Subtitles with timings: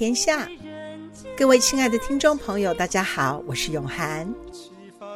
[0.00, 0.48] 天下。
[1.36, 4.26] 各位亲爱的听众朋友，大家好，我是永涵。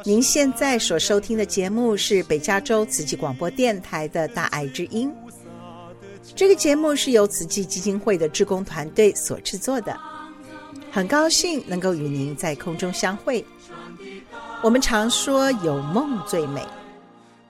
[0.03, 5.11] 您现在所收听的节目是北加州慈济广播电台的大爱之音。
[6.35, 9.99] 这个节目是由慈济基金会的志工团队所制作的。
[10.91, 13.43] 很高兴能够与您在空中相会。
[14.61, 16.61] 我们常说有梦最美，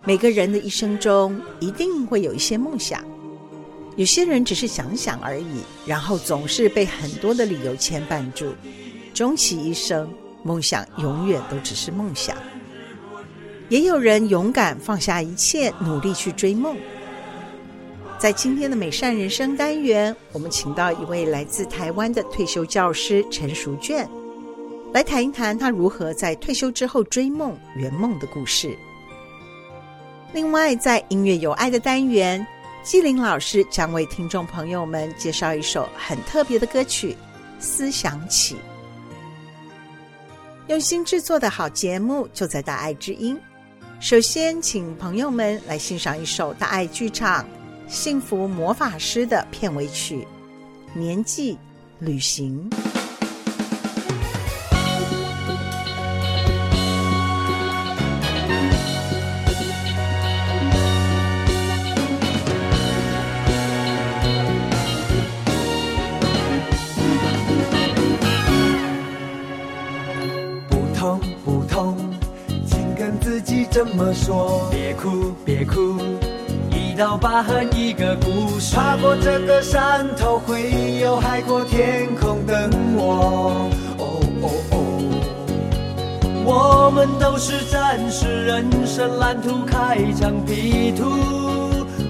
[0.06, 3.04] 每个人的一生中一定会有一些梦想。
[3.96, 8.54] 有些人只是想想而已，然后总是被很多的理由牵绊住，
[9.14, 10.12] 终其一生，
[10.44, 12.36] 梦想永远都只是梦想。
[13.70, 16.76] 也有人勇敢放下一切，努力去追梦。
[18.20, 24.08] 在今天的美善人生单元，我们请到一位来自台湾的退休教师陈淑娟，
[24.94, 28.78] 来谈一谈他如何在退休之后追梦圆梦的故事。
[30.34, 32.46] 另外，在音乐有爱的单元。
[32.86, 37.14] 纪灵老师将为听众朋友们介绍一首很特别的歌曲
[37.60, 38.56] 《思想起》。
[40.68, 43.36] 用心制作的好节目就在大爱之音。
[44.00, 47.44] 首先，请朋友们来欣赏一首大爱剧场
[47.88, 50.28] 《幸福魔法师》的片尾曲
[51.00, 51.58] 《年纪
[51.98, 52.70] 旅行》。
[73.76, 74.70] 怎么说？
[74.72, 75.98] 别哭，别哭，
[76.72, 78.74] 一道疤痕，一个故事。
[78.74, 83.70] 踏过这个山头，会有海阔天空等我。
[83.98, 84.78] 哦哦哦，
[86.46, 91.04] 我们都是战士，人生蓝图开疆辟土。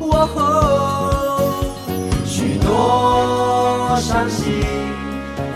[0.02, 1.66] 哦吼，
[2.28, 4.54] 许多伤心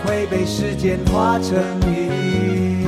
[0.04, 1.56] 会被时间化成
[1.88, 2.84] 雨，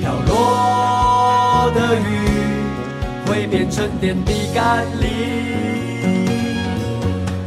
[0.00, 0.99] 飘落。
[1.74, 2.02] 的雨
[3.26, 5.08] 会变成点滴甘霖，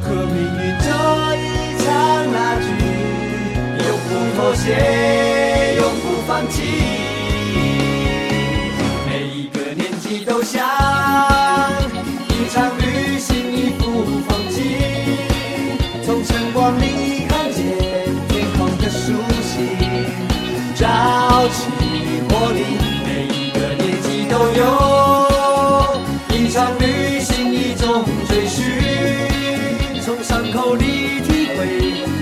[0.02, 0.88] 和命运这
[1.36, 1.40] 一
[1.84, 1.88] 场
[2.32, 2.66] 拉锯，
[3.88, 6.56] 永不妥协，永不放弃。
[9.10, 10.64] 每一个年纪都像
[12.30, 13.86] 一场旅行，义无
[14.28, 14.52] 反顾。
[16.06, 16.84] 从晨光里
[24.56, 25.98] 有
[26.30, 28.64] 一场旅行，一种追寻，
[30.06, 31.66] 从伤口里体会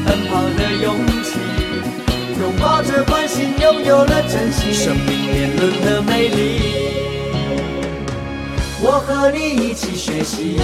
[0.06, 1.38] 奔跑的勇气，
[2.40, 6.62] 拥抱着关心，拥有了真心，生命年轮的美丽，
[8.82, 10.58] 我和你一起学习。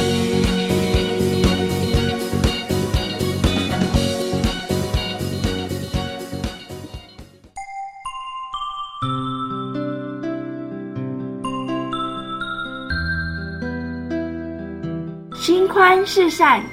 [16.10, 16.64] 是善，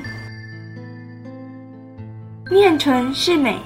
[2.52, 3.58] 念纯是美。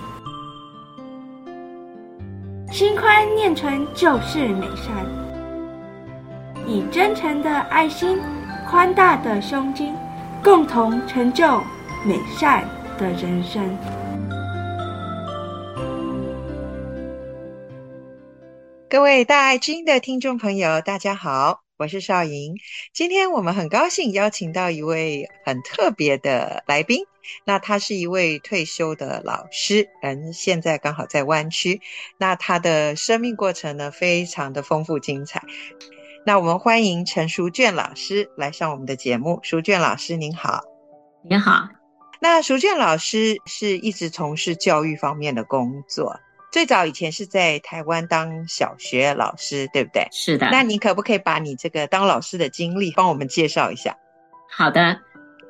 [2.72, 5.04] 心宽念纯就是美善，
[6.66, 8.18] 以真诚的爱心、
[8.66, 9.94] 宽大的胸襟，
[10.42, 11.60] 共同成就
[12.02, 12.64] 美善
[12.96, 13.62] 的人生。
[18.88, 21.67] 各位大爱之音的听众朋友，大家好。
[21.78, 22.56] 我是邵莹，
[22.92, 27.04] 今天我们很高兴邀请到一位很特别的来宾。
[27.44, 31.80] 那他是一位退休的老师，人现在刚好在湾区。
[32.18, 35.44] 那他的生命过程呢，非常的丰富精彩。
[36.26, 39.38] 那我们欢迎陈淑娟老师来上我们的节目。
[39.44, 40.64] 淑娟老师您好，
[41.22, 41.68] 您好。
[42.20, 46.18] 那淑娟老师是一直从事教育方面的工作。
[46.50, 50.08] 最早以前是在台湾当小学老师，对不对？
[50.10, 50.48] 是的。
[50.50, 53.94] 那你可不可以把你这个当老师的经历帮我们介绍一下？
[54.50, 54.80] 好的，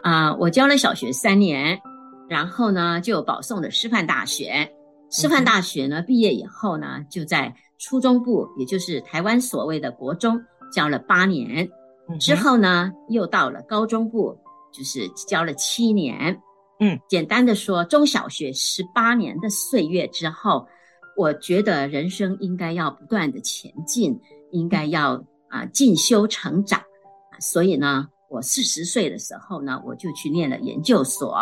[0.02, 1.80] 啊、呃，我教了小学三年，
[2.28, 4.68] 然后呢就保送的师范大学。
[5.08, 10.36] 师范大学呢毕业以后呢，就在初中部，也就是台湾所谓的国中
[10.72, 11.68] 教了八年，
[12.18, 14.36] 之后呢又到了高中部，
[14.72, 16.36] 就是教了七年。
[16.80, 20.66] 嗯，简单的说，中小学十八年的岁月之后。
[21.18, 24.20] 我觉得人生应该要不断的前进，
[24.52, 26.80] 应该要啊进修成长，
[27.40, 31.36] 所以呢，我四十岁的时候呢，我就去念了研究所。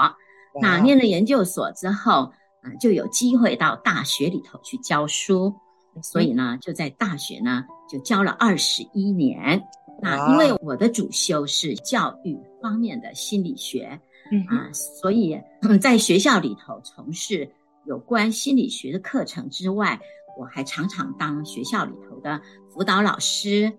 [0.62, 2.32] 那念了研究所之后，
[2.62, 5.55] 啊，就有机会到大学里头去教书，
[6.02, 9.62] 所以呢，就在大学呢就教了二十一年。
[10.00, 14.00] 那因为我的主修是教育方面的心理学，
[14.49, 15.38] 啊，所以
[15.82, 17.46] 在学校里头从事
[17.87, 19.99] 有关心理学的课程之外，
[20.38, 22.41] 我还常常当学校里头的
[22.73, 23.73] 辅导老师。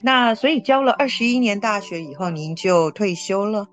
[0.00, 3.68] 那所以教了二十一年大学以后，您就退休了？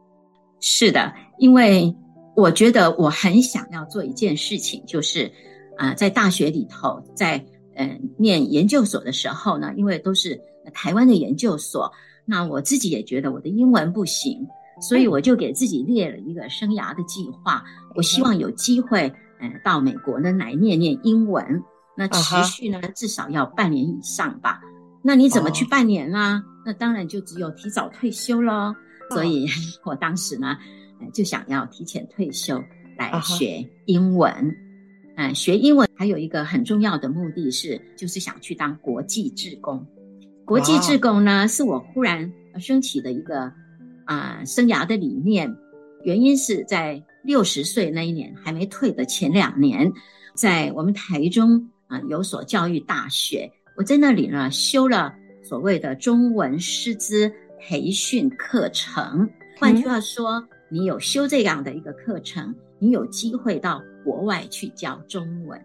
[0.59, 1.95] 是的，因为
[2.35, 5.31] 我觉得我很想要做一件事情，就是
[5.77, 7.43] 啊，在大学里头，在
[7.75, 10.39] 嗯念研究所的时候呢，因为都是。
[10.73, 11.89] 台湾的研究所，
[12.25, 14.45] 那我自己也觉得我的英文不行，
[14.81, 17.63] 所以我就给自己列了一个生涯的计划。
[17.95, 21.63] 我希望有机会，呃，到美国呢来念念英文，
[21.95, 24.61] 那持续呢至少要半年以上吧。
[25.03, 26.43] 那你怎么去半年呢？
[26.65, 28.75] 那当然就只有提早退休喽。
[29.11, 29.47] 所以
[29.85, 30.57] 我当时呢，
[31.13, 32.61] 就想要提前退休
[32.97, 34.33] 来学英文。
[35.15, 39.87] 嗯，学英文还有一个很重要的目的是，就是想去当国际志工。
[40.45, 43.43] 国际志工呢，是我忽然升起的一个
[44.05, 45.55] 啊、呃、生涯的理念。
[46.03, 49.91] 原因是在六十岁那一年还没退的前两年，
[50.33, 55.13] 在我们台中啊、呃、有所教育大学，我在那里呢修了
[55.43, 57.29] 所谓的中文师资
[57.59, 59.29] 培训课程。
[59.59, 65.61] 换句话说，你有修这样的一个课程，你有机会到国外去教中文。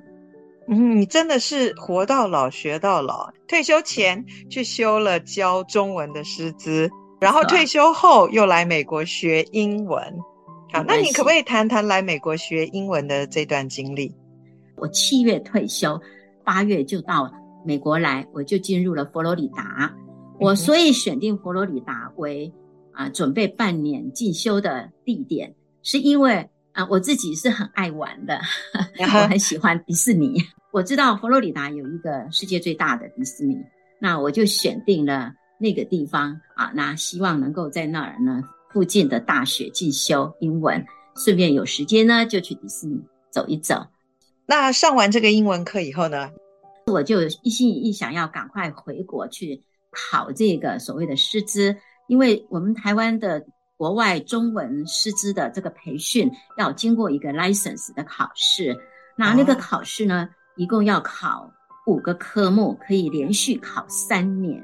[0.66, 3.32] 嗯，你真的是活到老学到老。
[3.46, 10.02] 退休前去修了教中文的师资，然后退休后又来美国学英文。
[10.72, 14.12] 好，那你可不可以谈谈来美国学英文的这段经历？
[14.76, 16.00] 我七月退休，
[16.44, 17.32] 八月就到
[17.64, 19.94] 美国来，我就进入了佛罗里达。
[20.40, 22.52] 我所以选定佛罗里达为
[22.92, 26.48] 啊准备半年进修的地点，是因为。
[26.72, 28.40] 啊，我自己是很爱玩的，
[28.98, 30.42] 我很喜欢迪士尼。
[30.70, 33.58] 我知道佛罗里达有一个世界最大的迪士尼，
[34.00, 38.42] 那我就选定了那个地方啊，那希望能够在那儿呢
[38.72, 40.84] 附近的大学进修英文，
[41.16, 43.86] 顺便有时间呢就去迪士尼走一走。
[44.46, 46.30] 那上完这个英文课以后呢，
[46.86, 51.76] 我就一心一意想要赶快回国去考这个所谓的师资，
[52.08, 53.44] 因为我们台湾的。
[53.78, 58.78] 国外中文师资的这个培训要经过一个 license 的考试，
[59.16, 61.50] 那那个考试呢，一共要考
[61.88, 64.62] 五个科目，可以连续考三年。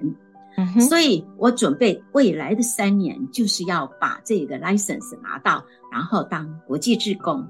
[0.88, 7.46] 所以我准备未来的三年就是要把这个 license 拿到，然后当国际志工。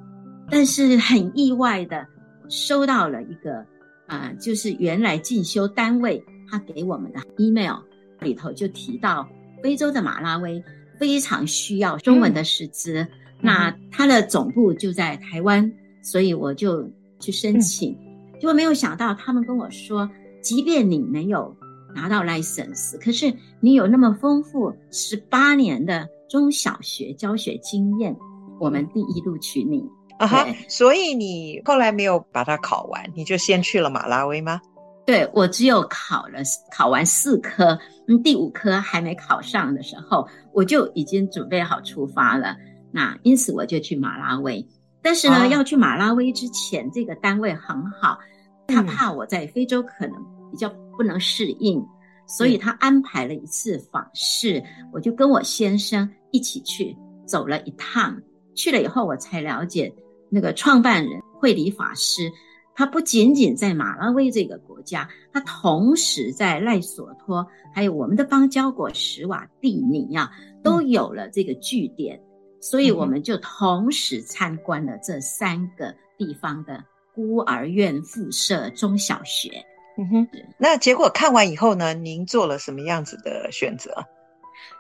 [0.51, 2.07] 但是很意外的，
[2.49, 3.59] 收到了一个
[4.07, 7.77] 啊、呃，就是原来进修单位他给我们的 email
[8.21, 9.29] 里头就提到
[9.63, 10.63] 非洲的马拉维。
[10.99, 13.09] 非常需要中文的师资，嗯、
[13.41, 15.73] 那他的总部就在台湾，
[16.03, 17.97] 所以我就去申请。
[18.41, 20.11] 结果没有想到，他们跟我说，
[20.43, 21.57] 即便你没有
[21.95, 28.17] 拿到 license，可是你有那么丰富十八年的中小学教学经验，
[28.61, 29.85] 我们第一录取你。
[30.19, 34.61] 啊哈，所以你后来没有把它考完，你就先去了马拉维吗？
[35.07, 36.41] 对，我只有考了
[36.71, 37.79] 考完四科，
[38.09, 42.57] 嗯，第五科还没考上的时候，我就已经准备好出发了。
[42.91, 44.67] 那因此我就去马拉维，
[45.01, 48.19] 但是呢，哦、要去马拉维之前，这个单位很好，
[48.67, 50.15] 他怕我在非洲可能
[50.51, 51.89] 比较不能适应，嗯、
[52.27, 54.63] 所以他安排了一次访视，
[54.93, 58.21] 我就跟我先生一起去走了一趟。
[58.55, 59.93] 去了以后，我才了解
[60.31, 62.31] 那个创办人惠理法师。
[62.75, 70.31] 他不仅仅在马拉维这个国家，他同时在赖索托，还有我们的邦交国史瓦蒂尼啊，
[70.63, 72.21] 都有了这个据点，
[72.61, 79.51] 所以我们就同时参观了这三个地方的孤儿院附设中小学。
[79.99, 83.93] 嗯哼，那结果看完以后呢，您做了什么样子的选择？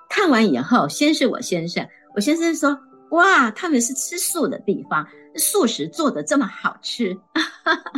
[0.08, 2.78] 看完以后，先是我先生，我先生说。
[3.10, 7.18] 哇，他们是吃素的地方，素食做的这么好吃，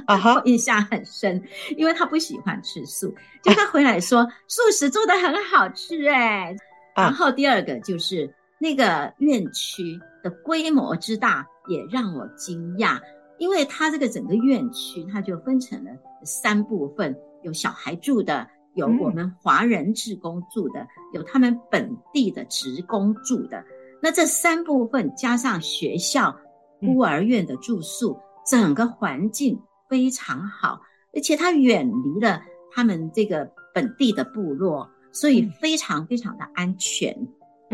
[0.06, 1.42] 啊哈， 我印象很深，
[1.76, 3.12] 因为他不喜欢吃素，
[3.42, 6.54] 就他回来说素食做的很好吃哎。
[6.94, 13.00] 然后第二个就是那个院区的规模之大，也让我惊讶，
[13.40, 15.90] 因为他这个整个院区，它就分成了
[16.22, 23.64] 三部分，有小孩住的，有我们华人职工住的，有他们本地的职工住的。
[24.02, 26.36] 那这三部分加上学校、
[26.80, 30.78] 孤儿院的住宿，嗯、整个环境非常好，
[31.14, 37.16] 而且它远离了他们这个本地的部落，所以非常非常的安全。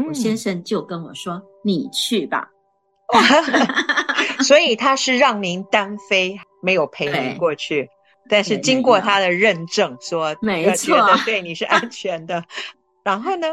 [0.07, 2.49] 我先生就跟我说：“你去吧。”
[4.45, 7.89] 所以他是让您单飞，没有陪您过去，
[8.29, 12.43] 但是经过他的认证，说没错，对你是安全的。
[13.05, 13.47] 然后呢？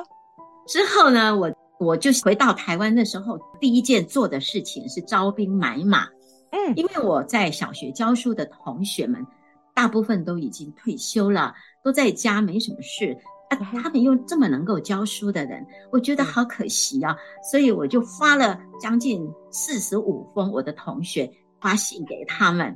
[0.68, 1.36] 之后呢？
[1.36, 6.08] 我我就回到台湾的时候，第一件做的事情是招兵买马。
[6.52, 9.26] 嗯，因为我在小学教书的同学们，
[9.74, 13.18] 大部分都已经退休了，都在家没什么事。
[13.56, 17.16] 啊，他们又这么能够教书的人，我觉得好可惜啊，
[17.50, 21.32] 所以我就发了将近四十五封我的同学
[21.62, 22.76] 发信给他们，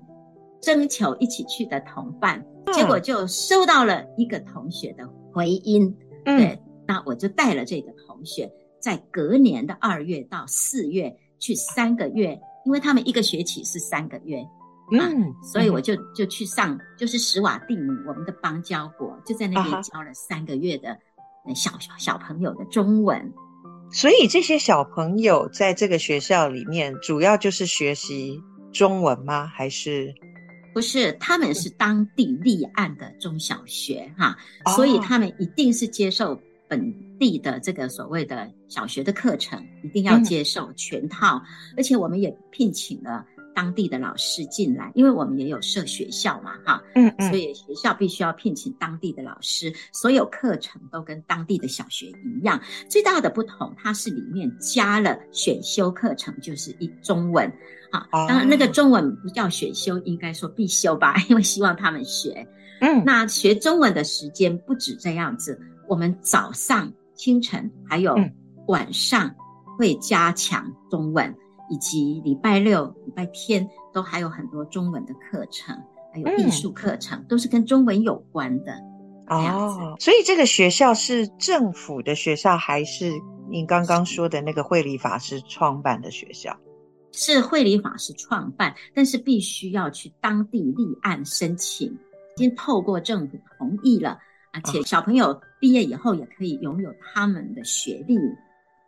[0.62, 2.44] 征求一起去的同伴，
[2.74, 5.94] 结果就收到了一个同学的回音。
[6.26, 14.46] 对，那我就带了这个同学，在隔年的二月到四月去三个月，因为他们一个学期是三个月。
[14.92, 20.98] 嗯、啊，所以我就就去上，就是史瓦蒂尼，我们的邦交国，就在那边教了三个月的
[21.54, 23.34] 小小小朋友的中文。
[23.92, 28.42] 所以这些小朋友在这个学校里面，主要就是学习
[28.72, 29.48] 中文吗？
[29.48, 30.14] 还是
[30.74, 31.12] 不是？
[31.14, 34.38] 他们是当地立案的中小学哈，
[34.76, 41.42] 所以他们一定是接受本地的这个所谓的小学的课程，一定要接受全套，
[41.76, 43.26] 而且我们也聘请了。
[43.58, 52.62] 当地的老师进来，因为我们也有设学校嘛，哈，嗯嗯，所以学校必须要聘请当地的老师，所有课程都跟当地的小学一样。
[52.88, 57.52] 最大的不同，它是里面加了选修课程，就是一中文，
[57.90, 62.48] 啊，当然那个中文不叫选修，应该说必修吧， 因为希望他们学。
[62.82, 68.16] 嗯，那学中文的时间不止这样子，我们早上、清晨还有
[68.68, 69.36] 晚上
[69.80, 71.36] 会加强中文。
[71.70, 75.76] 以及礼拜六、礼拜天都还有很多中文的课程，
[76.14, 78.74] 还有艺术课程，嗯、都是跟中文有关的。
[79.28, 83.12] 哦，所以这个学校是政府的学校，还是
[83.50, 86.58] 您刚刚说的那个惠理法师创办的学校？
[87.12, 94.18] 是惠理法师创办，但是必须要去当地立案申请，已经透过政府同意了，
[94.54, 98.18] 而且小朋友毕业以后也可以拥有他们的学历。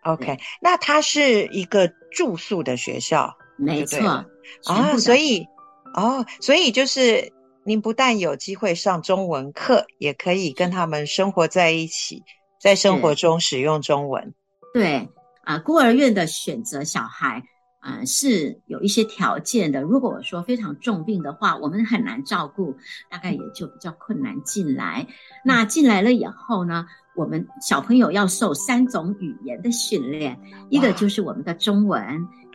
[0.04, 4.26] OK，那它是一个住宿的学校，没错
[4.66, 5.46] 啊，所以
[5.94, 7.32] 哦，所以就是
[7.64, 12.24] 您不但有机会上中文课，也可以跟他们生活在一起，
[12.62, 14.34] 在生活中使用中文。
[14.74, 15.10] 对
[15.44, 17.44] 啊，孤儿院的选择小孩啊，
[17.82, 19.82] 呃，是有一些条件的。
[19.82, 22.76] 如果我说非常重病的话，我们很难照顾，
[23.10, 25.08] 大概也就比较困难进来。
[25.44, 26.86] 那进来了以后呢？
[27.16, 32.02] 我们小朋友要受三种语言的训练，一个就是我们的中文，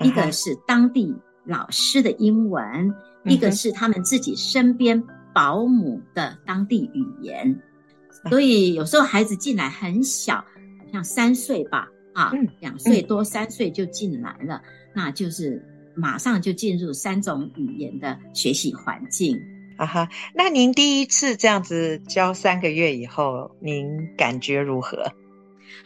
[0.00, 1.14] 一个是当地
[1.44, 5.02] 老师的英文，一个是他们自己身边
[5.34, 7.60] 保姆的当地语言。
[8.30, 10.42] 所以有时候孩子进来很小，
[10.90, 14.62] 像三岁吧，啊，两岁多三岁就进来了，
[14.94, 15.62] 那就是
[15.94, 19.40] 马上就进入三种语言的学习环境。
[19.76, 23.84] 啊哈，那您第一次这样子教三个月以后，您
[24.16, 25.12] 感觉如何？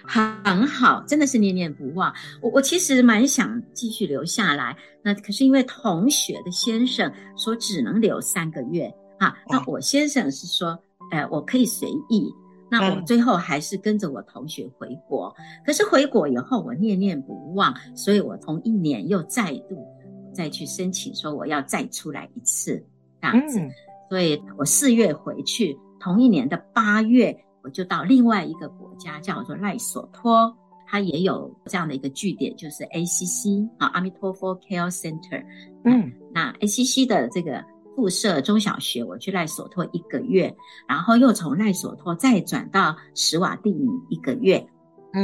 [0.04, 2.12] 很好，真的是念念不忘。
[2.42, 9.34] 我我其实蛮想继续留下来，那可是因为同学的先生说只能留三个月啊。
[9.48, 10.78] 那我先生是说，
[11.10, 12.30] 呃，我可以随意。
[12.70, 15.34] 那我最后还是跟着我同学回国。
[15.64, 19.86] 可是回国以后，我念念不忘，所以我同一年又再度
[20.32, 22.84] 再去申请，说我要再出来一次。
[23.20, 23.60] 这样子，
[24.08, 30.56] 所以我四月回去，同一年的八月，我就到另外一个国家，叫做赖索托，
[30.86, 35.44] 它也有这样的一个据点，就是 ACC 啊，阿弥陀佛 Care Center。
[35.84, 37.64] 嗯，那 ACC 的这个
[37.98, 40.54] 附设中小学，我去赖索托一个月，
[40.88, 44.64] 然后又从赖索托再转到史瓦蒂尼一个月，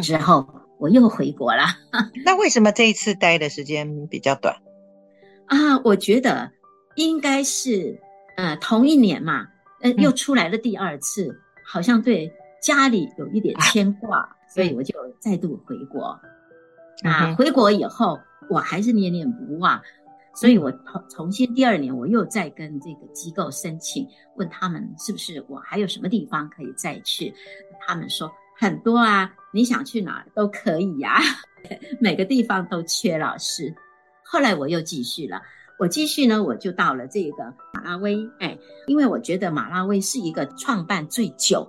[0.02, 0.44] 之后
[0.80, 1.62] 我又回国了。
[2.26, 4.56] 那为什么这一次待的时间比较短？
[5.46, 6.50] 啊，我觉得。
[6.96, 8.00] 应该是，
[8.36, 9.48] 呃，同一年嘛，
[9.80, 16.16] 呃，又出来了第二次，嗯、好像对家里有一点牵挂，啊、 所以我就再度回国。
[17.02, 19.82] 嗯、啊，回国以后我还是念念不忘，
[20.34, 27.32] 所以我重重新第二年我又再跟这个机构申请，问他们是不是我还有什么地方可以再去，
[27.86, 31.22] 他们说很多啊，你想去哪儿都可以呀、啊，
[32.00, 33.74] 每个地方都缺老师。
[34.24, 35.40] 后来我又继续了。
[35.76, 41.68] 我继续呢，我就到了这个马拉威，哎，因为我觉得马拉威是一个创办最久、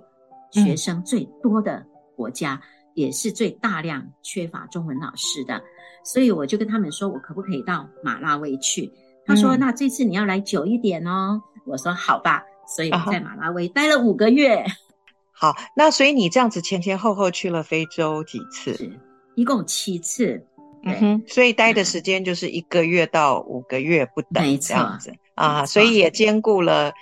[0.52, 2.62] 学生最多的国家，嗯、
[2.94, 5.60] 也是最大量缺乏中文老师的，
[6.06, 8.92] 所以我就跟他们说，我可不可以到马拉维去？
[9.26, 11.42] 他说，那这次你要来久一点哦。
[11.64, 14.64] 我说好吧，所以我在马拉维待了五个月。
[15.34, 18.74] 好，那所以你这样子前前后后去了非洲几次？
[18.74, 19.00] 是，
[19.34, 20.46] 一共七次。
[20.84, 26.92] 嗯哼，所以待的时间就是一个月到五个月不等，这样子啊，所以也兼顾了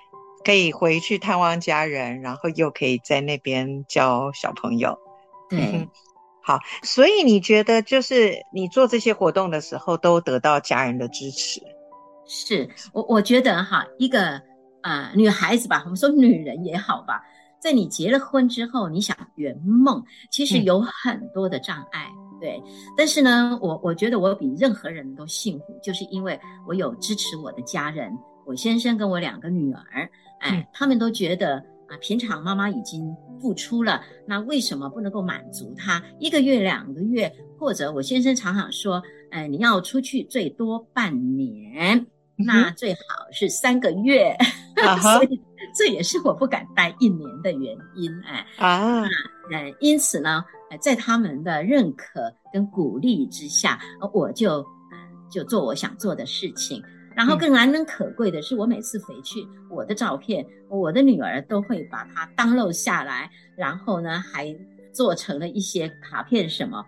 [0.42, 4.98] 可以回去探望家人，然后又可以在那边教小朋友。
[5.50, 5.88] 对，嗯，
[6.44, 11.60] 好，所以你觉得就是你做这些活动的时候都得到家人的支持？
[12.26, 14.40] 是我我觉得哈，一个
[14.82, 17.22] 呃女孩子吧，我们说女人也好吧，
[17.58, 22.06] 在你结了婚之后，你想圆梦，其实有很多的障碍。
[22.10, 22.62] 嗯对，
[22.94, 28.12] 但是呢，我我觉得我比任何人都幸福，就是因为我有支持我的家人，
[28.44, 30.10] 我先生跟我两个女儿，
[30.40, 41.96] 哎，嗯、他们都觉得啊，平常妈妈已经付出了，那为什么不能够满足他一个月、两个月，或者我先生常常说，哎，你要出去最多半年，
[42.38, 42.98] 嗯、那最好
[43.32, 44.36] 是三个月，
[45.00, 45.40] 所以
[45.74, 49.02] 这也是我不敢待一年的原因，哎，啊，
[49.52, 50.44] 嗯，因此呢。
[50.80, 53.78] 在他们的认可跟鼓励之下，
[54.12, 54.66] 我就
[55.30, 56.82] 就做我想做的事情。
[57.14, 64.54] 然后更难能可贵的是，我每次回去，我的照片，我的女儿都会把它 download 下来，然后呢，还
[64.92, 66.84] 做成了一些卡片什么，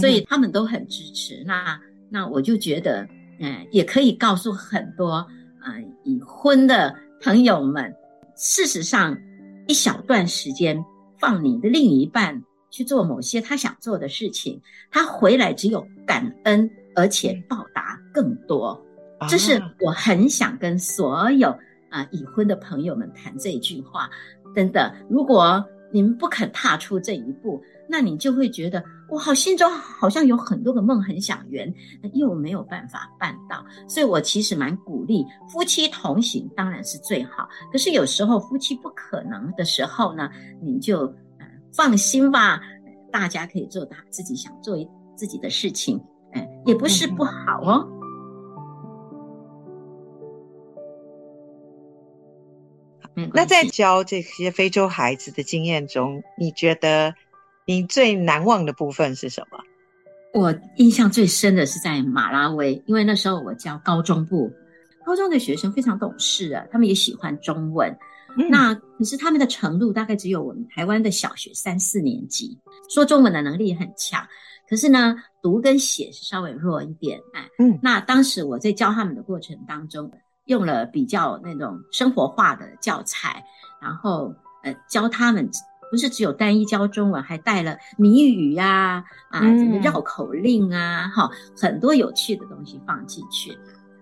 [0.00, 1.42] 所以他们都很支持。
[1.44, 3.06] 那那我就觉得，
[3.38, 7.94] 嗯，也可以告诉很多啊、呃、已婚的朋友们，
[8.36, 9.18] 事实上，
[9.66, 10.84] 一小段时间
[11.18, 12.42] 放你的另一半。
[12.74, 14.58] 去做某些他想做的事情，
[14.90, 18.82] 他回来只有感恩，而且报答更多。
[19.28, 21.48] 这是我很想跟所有
[21.90, 24.08] 啊、已婚的朋友们谈这一句话。
[24.54, 31.72] 真的，如果你们不肯踏出这一步，那你就会觉得我好心中好像有很多个梦很想圆，
[32.14, 33.64] 又没有办法办到。
[33.88, 37.48] 所以我其实蛮鼓励夫妻同行，当然是最好。
[37.70, 40.30] 可是有时候夫妻不可能的时候呢，
[40.62, 41.12] 你就。
[41.74, 42.60] 放心吧，
[43.10, 44.76] 大家可以做他自己想做
[45.16, 45.98] 自己的事情，
[46.32, 47.88] 哎，也不是不好哦。
[53.16, 57.14] 嗯，那在教这些非洲孩子的经验中，你觉得
[57.66, 59.58] 你最难忘的部分是什么？
[60.32, 64.50] 我印象最深的是在马拉维，因为那时候我教高中部，
[65.04, 67.94] 高中的学生非常懂事啊，他们也喜欢中文。
[68.38, 74.26] 嗯、那可是他们的程度大概只有我们台湾的小学三四年级，说中文的能力很强，
[74.70, 77.20] 可是呢，读跟写是稍微弱一点。
[77.34, 80.10] 哎，嗯，那当时我在教他们的过程当中，
[80.46, 83.44] 用了比较那种生活化的教材，
[83.80, 85.48] 然后呃教他们
[85.90, 93.56] 不是只有单一教中文，还带了谜语呀、啊，啊，什么绕口令啊，哈、嗯，很多有趣的东西放进去。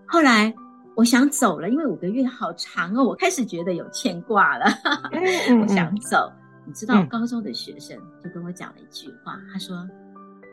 [0.06, 0.54] 后来。
[0.96, 4.66] 我想走了，因为五个月好长哦，我开始觉得有牵挂了。
[5.62, 6.30] 我想走，
[6.66, 9.88] 你知道，高中的学生就跟我讲了一句话，他说：“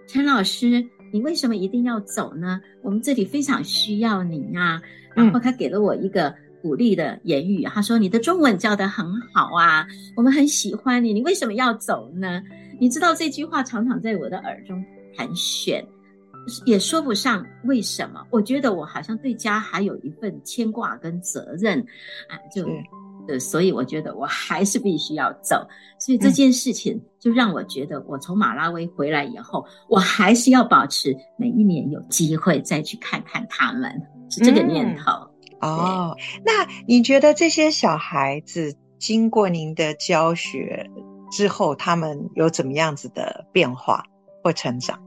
[0.08, 2.62] 陈老师，你为什么一定要走呢？
[2.82, 4.82] 我们这里非常需要你啊。”
[5.16, 12.42] 然后他给了我一个鼓励的言语，他说：“你的中文教得很好啊，我们很喜欢你，你为什么要走呢？”
[12.80, 14.84] 你知道这句话常常在我的耳中
[15.16, 15.84] 盘旋。
[16.66, 21.78] 也说不上为什么，我觉得我好像对家还有一份牵挂跟责任，
[22.30, 22.66] 啊，就，
[23.28, 25.68] 呃，所以我觉得我还是必须要走。
[26.00, 33.92] 所以这件事情就让我觉得，我从马拉维回来以后，我还是要保持每一年有机会再去看看他们，
[34.30, 35.12] 是这个念头。
[35.60, 40.88] 嗯、哦，那你觉得这些小孩子经过您的教学
[41.32, 44.04] 之后，他们有怎么样子的变化
[44.44, 45.00] 或成长？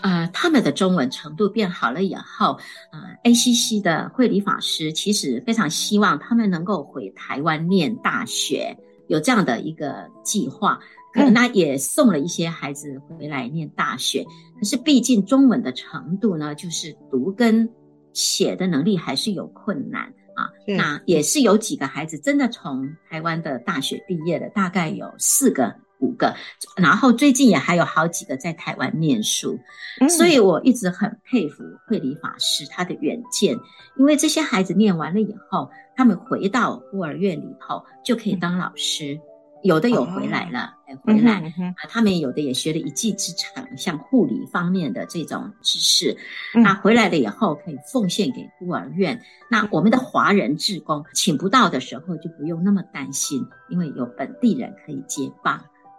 [0.00, 2.58] 呃，他们的中文程度变好了以后，
[2.92, 8.76] 呃，ACC 的慧理法师其实非常希望他们能够回台湾念大学，
[9.08, 10.78] 有这样的一个计划。
[11.14, 14.22] 可能他也送了一些孩子回来念大学，
[14.58, 17.66] 可是毕竟中文的程度呢，就是读跟
[18.12, 20.02] 写的能力还是有困难
[20.34, 20.50] 啊。
[20.66, 25.74] 那也是有几个孩子真的从台湾的大学毕业的，大概有四个。
[25.98, 26.34] 五个，
[26.76, 29.58] 然后最近也还有好几个在台湾念书，
[30.00, 33.56] 嗯、所以我一直很佩服慧理法师他的远见，
[33.96, 39.20] 因为这些孩子念完了以后，他们回到孤儿院里头就可以当老师，嗯、
[39.62, 46.14] 有的有回来了，哦、回来，嗯嗯、他们有的也学了一技之长，像护理方面的这种知识，
[46.54, 49.18] 嗯、那回来了以后可以奉献给孤儿院。
[49.50, 55.58] 那我们的华人志工请不到的时候就不用那么担心，因为有本地人可以接棒。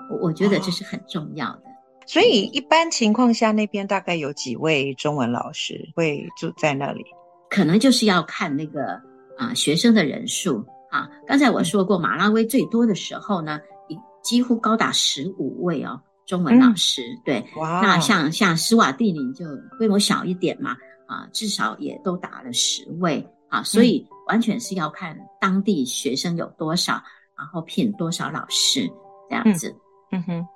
[0.10, 1.64] 我我觉得这是很重要的，哦、
[2.06, 7.04] 所以一般情况下，那边大概有几位中文老师会住在那里？
[7.50, 9.02] 可能就是要看那个
[9.38, 11.10] 啊学生的人数啊。
[11.26, 17.02] 刚才我说过，马拉维最多的时候呢，一几乎高达十五位哦，中文老师。
[17.02, 19.46] 嗯、对，哇那像像斯瓦蒂尼就
[19.78, 27.04] 规模小一点嘛，啊，至少也都达了十位啊，所以完全是要看当地学生有多少，嗯、
[27.38, 28.90] 然后聘多少老师
[29.30, 29.70] 这样子。
[29.70, 29.80] 嗯，
[30.18, 30.48] 嗯哼，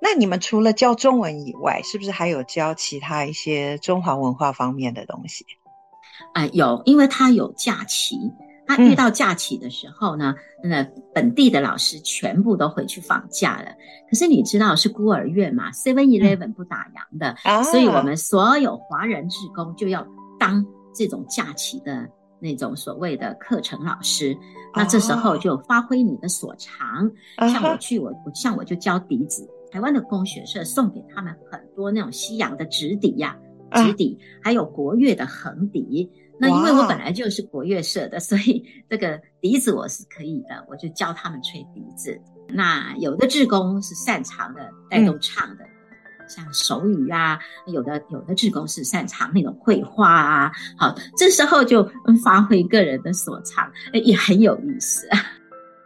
[0.00, 5.44] 那你们除了教中文以外，是不是还有教其他一些中华文化方面的东西？
[6.34, 8.16] 啊、呃，有，因为他有假期。
[8.64, 13.66] 他遇到假期的时候呢，那、嗯、本地的老师全部都回去放假了。
[14.08, 20.06] 可是你知道是孤儿院嘛，Seven Eleven 不打烊的，嗯、所以我们所有华人志工就要
[20.38, 22.08] 当这种假期的
[22.42, 24.36] 那种所谓的课程老师。
[24.74, 27.06] 那这时候就发挥你的所长，
[27.38, 33.36] 哦、像我去，我我像我就教笛子，台湾的工学社送给他们很多那种西洋的直笛呀、
[33.70, 36.10] 啊，直笛，嗯、还有国乐的横笛。
[36.40, 42.18] 那因为我本来就是国乐社的，所以 这个笛子我是可以的，我就教他们吹笛子。
[42.48, 45.70] 那有的志工是擅长的带动唱的，嗯、
[46.34, 50.52] 像手语啊；有的有的志工是擅长那种绘画啊。
[50.76, 51.88] 好，这时候就
[52.24, 55.06] 发挥个人的所长，也很有意思。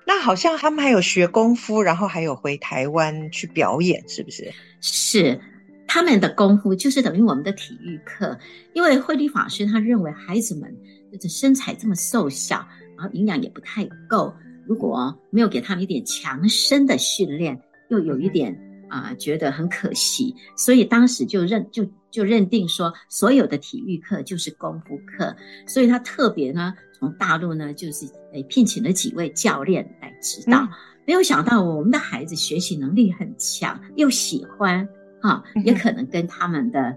[0.06, 4.52] 那好像他们还有学功夫，然后还有回台湾去表演，是不是？
[4.80, 5.40] 是。
[5.88, 8.36] 他们的功夫就是等于我们的体育课，
[8.74, 10.76] 因为慧理法师他认为孩子们
[11.20, 12.56] 这身材这么瘦小，
[12.98, 14.34] 然后营养也不太够，
[14.66, 17.56] 如果没有给他们一点强身的训练，
[17.88, 18.52] 又有一点
[18.88, 25.34] 啊、呃、觉得很可惜，所以当时就认就就认定说，所有的体育课就是功夫课，
[25.66, 30.68] 所以他特别呢从大陆呢就是诶聘请了几位教练来指导，嗯、
[31.06, 34.88] 没有想到我们的孩子学习能力很强，又喜欢。
[35.22, 36.96] 啊，也可能跟他们的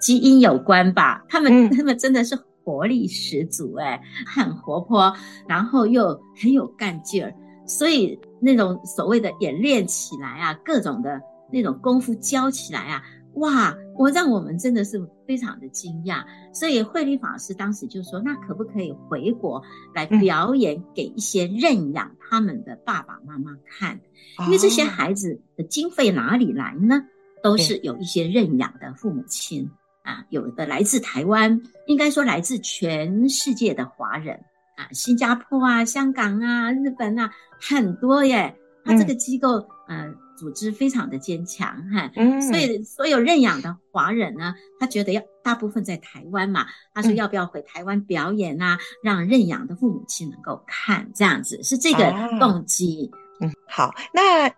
[0.00, 1.22] 基因有关吧。
[1.28, 5.14] 他们 他们真的是活力十足，哎，很活泼，
[5.46, 7.32] 然后又很有干劲儿。
[7.68, 11.20] 所以那种所谓的演练起来啊，各种的
[11.52, 13.02] 那种功夫教起来啊，
[13.34, 16.24] 哇，我让我们真的是非常的惊讶。
[16.52, 19.62] 所以慧理法师当时就说：“那可不可以回国
[19.94, 24.00] 来表演给一些认养他们的爸爸妈妈看？
[24.46, 27.00] 因为这些孩子的经费哪里来呢？”
[27.40, 29.70] 都是有一些认养的父母亲
[30.02, 34.40] 啊，有的来自台湾，应该说来自全世界的华人
[34.78, 38.54] 啊，新加坡啊、香港啊、日本啊，很多耶。
[38.84, 46.64] 他这个机构，嗯、呃，组织非常的坚强哈，嗯，所以所有认养的华人呢，他觉得要大部分在台湾嘛，
[46.94, 53.10] 他说要不要回台湾表演啊，让认养的父母亲能够看，这样子是这个动机。
[53.40, 54.50] 嗯，好，那。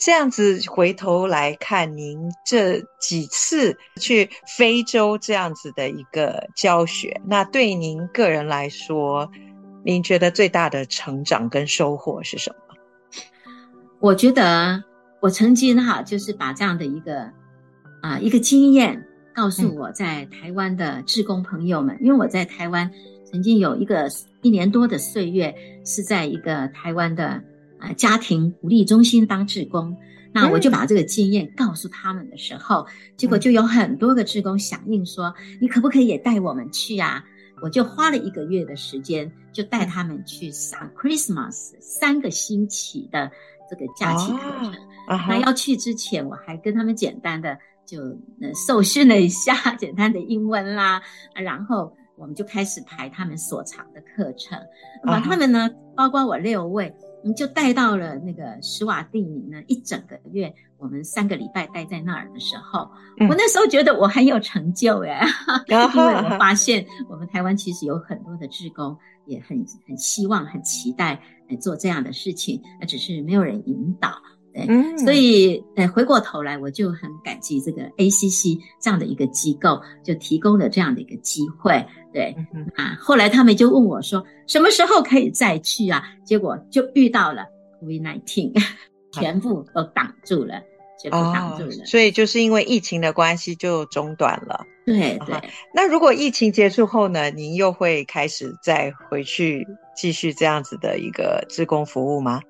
[0.00, 9.28] 这样子回头来看，您这几次去非洲这样子的一个教学，那对您个人来说，
[9.90, 12.74] 您觉得最大的成长跟收获是什么？
[14.00, 14.84] 我觉得
[15.22, 17.32] 我曾经哈，就是把这样的一个
[18.02, 19.02] 啊一个经验
[19.34, 22.90] 告诉我在台湾的志工朋友们，嗯、因为我在台湾
[23.24, 24.10] 曾经有一个
[24.42, 25.54] 一年多的岁月
[25.86, 27.42] 是在一个台湾的。
[27.80, 29.96] 啊，家庭福利中心当志工，
[30.32, 37.24] 那我就把这个经验告诉他们的时候，嗯、结果就有很多个志工响应说：“你可不可以也带我们去呀？”
[37.60, 43.30] 我就花了一个月的时间，就带他们去上 Christmas 三个星期的
[43.68, 44.72] 这个假期课程。
[45.08, 47.98] 哦、那要去之前，我还跟他们简单的就
[48.66, 51.02] 受训了一下简单的英文啦，
[51.34, 54.58] 然后我们就开始排他们所长的课程，
[55.04, 56.94] 那么他们呢，包括我六位。
[57.22, 65.26] 你就带到了那个施瓦蒂尼呢，一整个月，我们三个礼拜待在那儿的时候，嗯、我那时候觉得我很有成就哎，
[65.68, 74.10] 因为我发现我们台湾其实有很多的志工也很很希望、很期待来做这样的事情，那只是没有人引导。
[74.58, 81.84] 对，嗯、所以呃，回过头来我就很感激这个 ACC 这样的一个机构，就提供了这样的一个机会。
[82.12, 86.02] 对，嗯、啊，后来他们就问我说，什么时候可以再去啊？
[86.24, 87.44] 结果就遇到了
[87.82, 88.60] COVID-19，
[89.12, 90.60] 全部都挡住了，
[91.00, 91.70] 全部挡住了。
[91.70, 94.64] 哦，所以就是因为疫情的关系就中断了。
[94.84, 95.36] 对对。
[95.74, 102.40] 那如果疫情结束后呢，您又会开始再回去继续这样子的一个志工服务吗？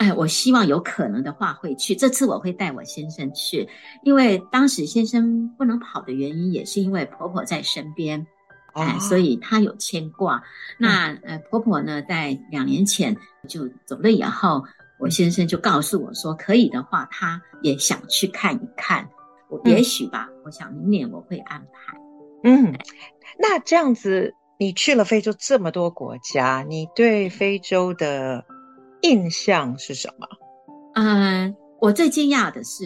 [0.00, 1.94] 哎，我希望有可能的话会去。
[1.94, 3.68] 这次我会带我先生去，
[4.02, 8.26] 因为当时先生不能跑的原因，也是因为婆婆在身边，
[8.72, 10.42] 哎，所以他有牵挂。
[10.78, 13.14] 那呃，婆婆呢，在两年前
[13.46, 14.64] 就走了以后，
[14.98, 19.06] 我先生就告诉我说，可以的话，他也想去看一看。
[19.50, 21.94] 我也许吧，我想明年我会安排。
[22.42, 22.72] 嗯，
[23.38, 28.46] 那这样子，你去了非洲这么多国家，你对非洲的
[29.02, 30.26] 印象是什么？
[30.94, 32.84] 嗯，我最惊讶的是，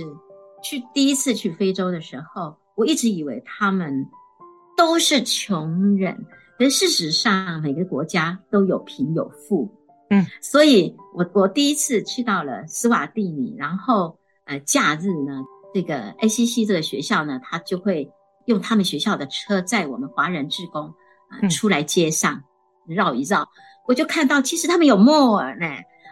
[0.63, 4.07] 去第一次去非洲的时候，我一直以为他们
[4.77, 6.17] 都是穷人，
[6.59, 9.69] 但事实上每个国家都有贫有富。
[10.11, 18.11] 嗯，所以我我第一次去到了斯瓦蒂尼，然后呃，假日呢，这个 ACC 这个学校呢，他就会
[18.45, 20.89] 用他们学校的车载我们华人志工
[21.31, 22.43] 啊、呃、出来街上
[22.87, 23.49] 绕一绕，
[23.89, 25.67] 我就看到其实他们有 mall 呢，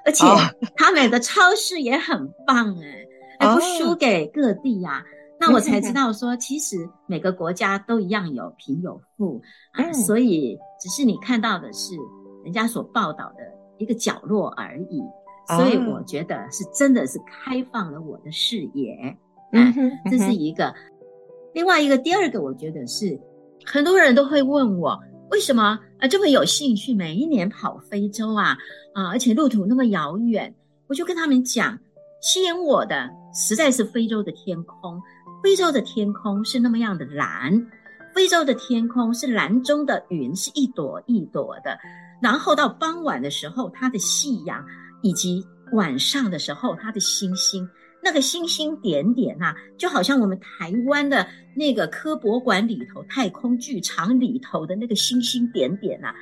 [0.05, 0.25] 而且
[0.77, 3.07] 他们的超市也很棒哎，
[3.47, 5.05] 还不输给各地呀、啊。
[5.41, 9.41] 那我才知道说，其实每个国家都一样有贫有富
[9.73, 11.95] 啊、呃，所以只是你看到的是
[12.45, 13.53] 人家所报道的。
[13.79, 15.03] 一个角落而已，
[15.57, 18.95] 所以我觉得是真的是开放了我的视野，
[19.51, 19.75] 嗯，
[20.09, 20.73] 这是一个。
[21.53, 23.19] 另外一个，第二个，我觉得是
[23.67, 24.97] 很多人都会问我，
[25.33, 28.55] 为什么啊这么有兴趣，每一年跑非洲啊
[28.93, 30.55] 啊，而且路途那么遥远，
[30.89, 31.77] 我就跟他们讲，
[32.21, 35.01] 吸引我的实在是非洲的天空，
[35.43, 37.51] 非洲的天空是那么样的蓝，
[38.15, 41.79] 非洲的天空是蓝中的云，是一朵一朵的。
[42.21, 44.63] 然后到傍晚的时候，它的夕阳，
[45.01, 45.43] 以及
[45.73, 47.67] 晚上的时候，它的星星，
[48.03, 56.15] 那个星星点点啊，就好像我们台湾的那个科博馆里头、太空剧场里头的那个星星点点啊，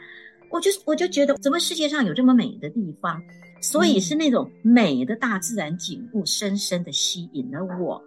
[0.50, 3.20] 我就我就觉得，怎么世界上有这么美的地方？
[3.62, 8.02] 所以是那种美的大自然景物，深深的吸引了我。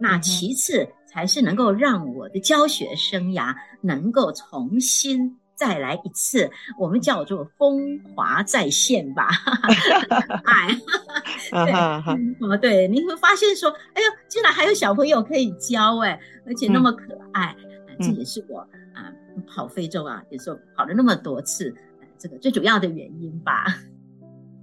[0.00, 5.37] 那其次才是能够让我的教学生涯能够重新。
[5.58, 9.28] 再来一次，我们叫做风华再现吧。
[10.46, 10.78] 哎，
[11.50, 11.72] 对，
[12.48, 16.16] 哦，对，你会发现说，哎呦，竟然还有小朋友可以教，哎，
[16.46, 17.56] 而且那么可爱，
[17.88, 18.60] 嗯、这也是我
[18.94, 19.10] 啊
[19.48, 21.74] 跑非洲啊，有时候跑了那么多次，
[22.16, 23.64] 这个最主要的原因吧。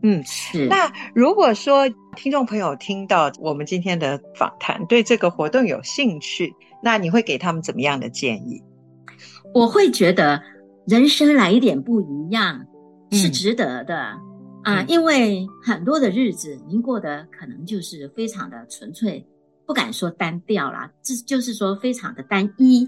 [0.02, 0.66] 嗯，是。
[0.68, 8.64] 那如果说听众朋友听到我们今天的访谈，对这个活动有兴趣，那你会给他们怎么样的建议？
[9.54, 10.42] 我会觉得。
[10.88, 12.64] 人生来一点不一样
[13.12, 13.98] 是值得的
[14.64, 19.26] 啊，因为很多的日子您过得可能就是非常的纯粹，
[19.66, 22.88] 不敢说单调啦，这就是说非常的单一。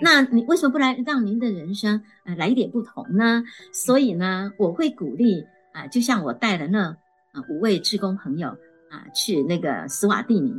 [0.00, 3.44] 那你为什么不来让您的人生呃来一点不同呢？
[3.72, 5.40] 所以呢，我会鼓励
[5.72, 6.88] 啊，呃，就像我带的那
[7.32, 8.48] 呃五位志工朋友
[8.90, 10.52] 啊，呃，去那个斯瓦蒂尼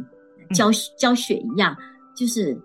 [0.54, 1.76] 教教学一样，
[2.16, 2.58] 就是。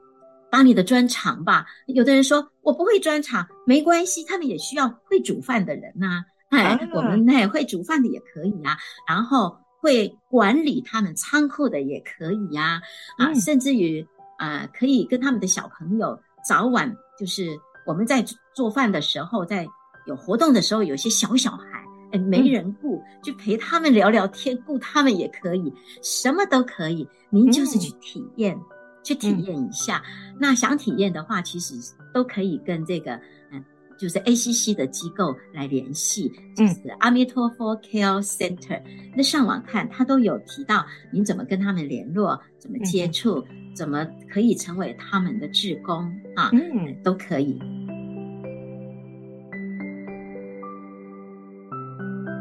[0.52, 1.64] 把你的专长吧。
[1.86, 6.24] 有的人说我不会专长，没关系，他们也需要会煮饭的人呐、啊。
[6.50, 8.76] 哎、啊，我们那会煮饭的也可以啊。
[9.08, 12.82] 然后会管理他们仓库的也可以呀、
[13.16, 13.28] 啊。
[13.28, 18.22] 啊，甚至于啊、呃，可以跟他们的小朋友早晚就是我们在
[18.54, 19.66] 做饭的时候，在
[20.06, 21.64] 有活动的时候，有些小小孩
[22.12, 27.08] 哎没人顾，就陪他们聊聊天，顾他们也可以，什么都可以。
[27.30, 28.54] 您就是去体验。
[29.02, 31.74] 嗯去体验一下，嗯、那想体验的话，其实
[32.14, 33.60] 都可以跟这个嗯，
[33.98, 38.80] 就是 ACC 的机构来联系，就是阿弥陀佛 Care Center。
[39.16, 46.04] 那上网看，他都有提到你怎么跟他们联络，怎么接触，嗯、怎么可以成为他们的志工
[46.36, 46.50] 啊？
[46.52, 47.58] 嗯，都可以。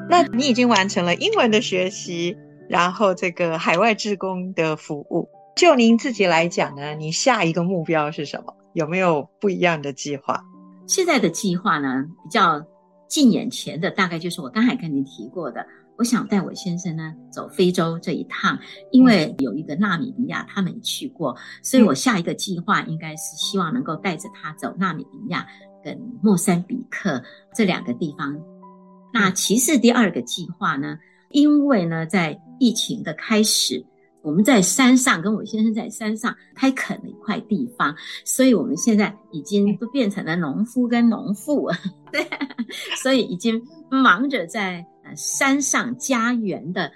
[0.08, 2.38] 那你已经完成了英文的学习，
[2.69, 5.28] 然后这个海外志工的服务。
[5.55, 8.55] 就您自己来讲呢，你下一个目标是什么？
[8.73, 10.41] 有没有不一样的计划？
[10.87, 12.65] 现在的计划呢，比较
[13.07, 15.63] 近眼前的，大概就是我刚才跟您提过的，
[15.97, 18.57] 我想带我先生呢走非洲这一趟，
[18.91, 25.45] 因为有一个纳米比亚他没去过，所以我下一个计划应该是希望能够带着他走纳米比亚
[25.83, 27.21] 跟莫桑比克
[27.53, 28.35] 这两个地方。
[29.13, 30.97] 那其次第二个计划呢，
[31.29, 33.85] 因为呢在疫情的开始。
[34.23, 41.71] 我们在山上，跟我先生在山上开垦了一块地方，所以我们现在已经都变成了农夫跟农妇，
[42.12, 42.23] 对，
[43.01, 46.91] 所以已经忙着在呃山上家园的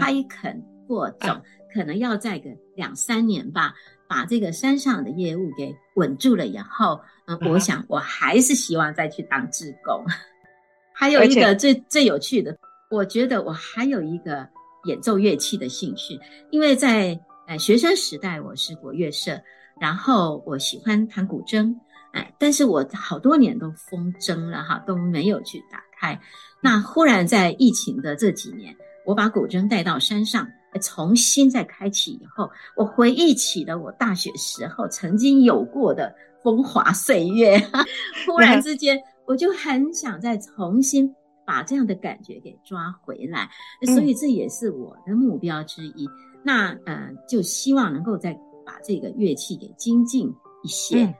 [0.00, 1.38] 开垦播种，
[1.74, 3.74] 可能要再个两三年吧，
[4.08, 10.02] 把这个山上的业务给稳住了以后，嗯，我想我还是希望再去当志工。
[10.96, 12.56] 还有一个最最有趣的，
[12.90, 14.48] 我觉得我还有一个。
[14.84, 16.18] 演奏乐器的兴趣，
[16.50, 19.40] 因为在呃学生时代我是国乐社，
[19.80, 21.74] 然后我喜欢弹古筝，
[22.12, 26.20] 哎，但是我好多年都封筝了哈，都没有去打开。
[26.62, 30.46] 那忽然在疫情的这几年，我把古筝带到山上，
[30.80, 37.58] 重新再开启以后，我回忆起了我大学时候曾经有过的风华岁月，
[38.26, 41.14] 忽然之间我就很想再重新
[41.46, 43.48] 把这样的感觉给抓回来。
[43.86, 46.06] 所以这也是我的目标之一。
[46.06, 46.10] 嗯、
[46.44, 48.32] 那呃，就希望能够再
[48.64, 51.04] 把这个乐器给精进一些。
[51.04, 51.14] 嗯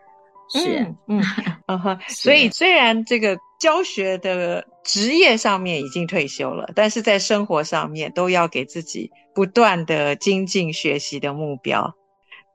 [0.46, 1.22] 是， 嗯，
[2.06, 11.90] 所以虽然这个教学的职业上面已经退休了，但是在生活上面都要给自己不断的精进学习的目标。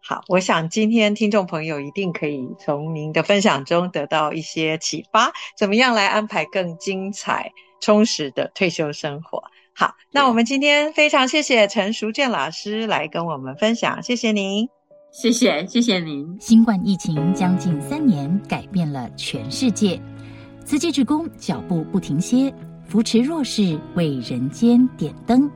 [0.01, 9.43] 好，我想今天听众朋友一定可以从您的分享中得到一些启发，怎么样来安排更精彩、充实的退休生活。
[9.75, 14.67] 好，那我们今天非常谢谢陈淑娟老师来跟我们分享，谢谢您。
[15.12, 16.38] 谢谢，谢谢您。
[16.39, 19.99] 新冠疫情将近三年，改变了全世界。
[20.65, 22.53] 慈济志工脚步不停歇，
[22.88, 25.49] 扶持弱势，为人间点灯。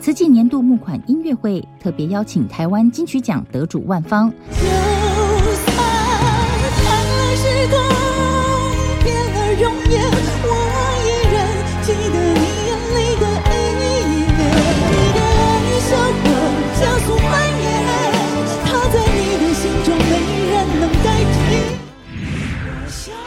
[0.00, 4.32] 慈济年度募款音乐会特别邀请台湾金曲奖得主万芳。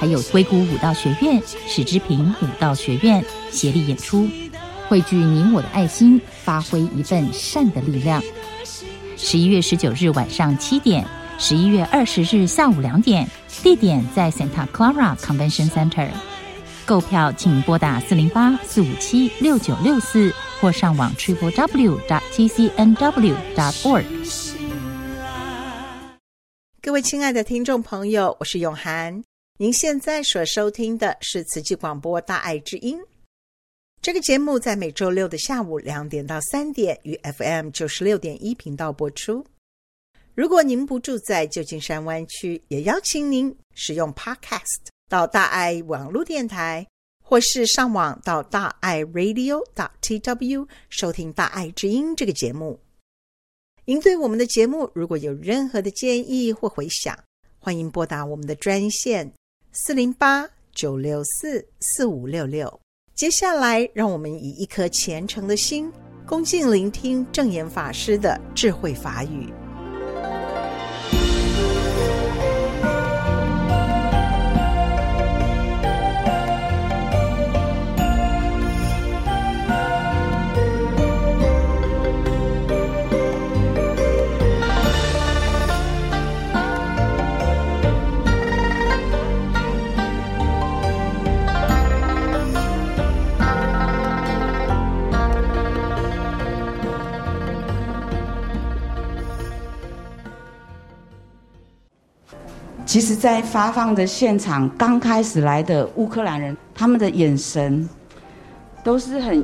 [0.01, 4.27] 还有硅谷舞蹈学院、史之平舞蹈学院协力演出，
[4.91, 8.21] 汇聚你我的爱心，发挥一份善的力量。
[9.15, 11.07] 十一月十九日晚上七点，
[11.39, 13.25] 十一月二十日下午两点，
[13.63, 16.09] 地点在 Santa Clara Convention Center。
[16.85, 24.03] 购票请拨打四零八四五七六九六四，或上网 triple w dot t c n w dot org。
[26.81, 29.23] 各位亲爱的听众朋友，我是永涵。
[29.57, 32.97] 您现在所收听的是慈济广播《大爱之音》
[34.01, 39.45] 这个节目，在每周六的下午两点到三点，于 FM 九十六点一频道播出。
[40.33, 46.87] 如果您不住在旧金山湾区，也邀请您使用 Podcast 到大爱网络电台，
[47.23, 52.79] 或是上网到大爱 Radio.TW 收听《大爱之音》这个节目。
[53.85, 57.15] 您对我们的节目如果有任何的建议或回响，
[57.59, 59.31] 欢迎拨打我们的专线。
[59.71, 62.80] 四零八九六四四五六六。
[63.21, 65.91] 接下来，让我们以一颗虔诚的心，
[66.25, 69.53] 恭敬聆听正言法师的智慧法语。
[102.91, 107.87] 其实，在发放的现场，刚开始来的乌克兰人，他们的眼神
[108.83, 109.41] 都是很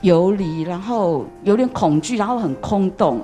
[0.00, 3.20] 游离，然后有点恐惧，然后很空洞，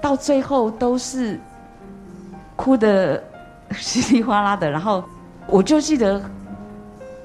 [0.00, 1.36] 到最后都是
[2.54, 3.20] 哭得
[3.76, 4.70] 稀里哗啦的。
[4.70, 5.02] 然后，
[5.48, 6.22] 我就记得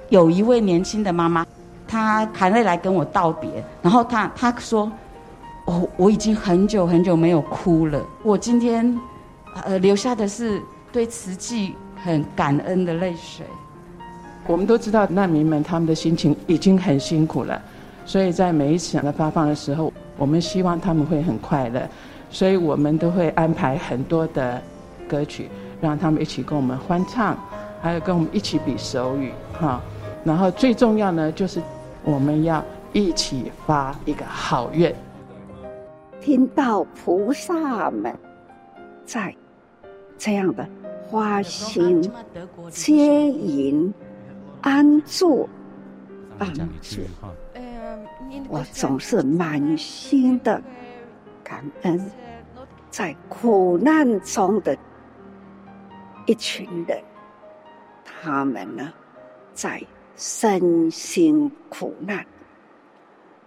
[0.10, 1.46] 有一位年轻的妈妈，
[1.88, 4.92] 她含泪来跟我道别，然后她她说
[5.68, 9.00] ：“哦，我已经很久很久没有哭了，我今天
[9.64, 10.60] 呃留下的是。”
[10.96, 13.46] 对慈济很感恩的泪水。
[14.48, 17.62] 我们都知道难民们他们的心情已经很辛苦了，
[18.06, 21.86] 所以在每一次的发放的时候，我们希望他们会很快乐，
[22.30, 24.62] 所以我们都会安排很多的
[25.06, 25.50] 歌曲，
[25.82, 27.38] 让他们一起跟我们欢唱，
[27.82, 29.82] 还有跟我们一起比手语哈。
[30.24, 31.62] 然后最重要呢，就是
[32.06, 34.96] 我们要一起发一个好愿，
[36.22, 38.16] 听到菩萨们
[39.06, 39.36] 在
[40.18, 40.66] 这样的。
[41.08, 42.02] 花心
[42.70, 43.94] 接引
[44.62, 45.48] 安住
[46.38, 46.52] 帮
[46.82, 47.02] 助，
[48.50, 50.62] 我总是满心的
[51.44, 52.12] 感恩，
[52.90, 54.76] 在苦难中的
[56.26, 57.02] 一群人，
[58.04, 58.92] 他们呢，
[59.54, 59.82] 在
[60.16, 62.26] 身心苦难，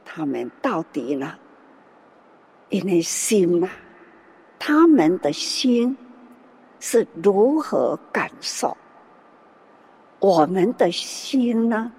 [0.05, 1.35] 他们到底呢，
[2.69, 3.71] 因为心啊，
[4.61, 5.97] 他们的心。
[6.81, 8.77] 是如何感受？
[10.21, 11.93] 我们的心呢？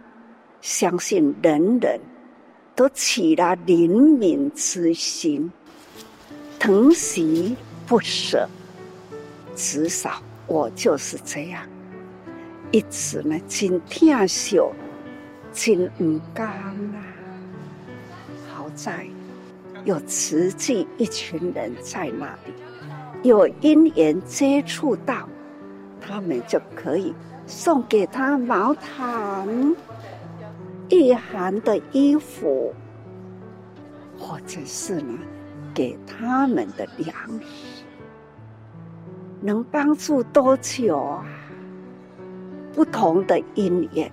[0.62, 2.02] 相信人人
[2.76, 5.50] 都起了怜悯之心，
[6.60, 7.56] 疼惜
[7.88, 8.46] 不舍。
[9.56, 11.64] 至少我就是这样，
[12.72, 14.60] 一直呢，真疼惜，
[15.54, 17.00] 真唔甘啊！
[18.50, 19.08] 好在
[19.86, 22.54] 有慈济一群人在那里。
[23.24, 25.28] 有因缘接触到，
[26.00, 27.14] 他们就可以
[27.46, 29.76] 送给他毛毯，
[30.90, 32.74] 御寒的衣服，
[34.18, 35.20] 或者是呢，
[35.74, 37.84] 给他们的粮食，
[39.42, 41.26] 能帮助多久啊？
[42.74, 44.10] 不同的因缘，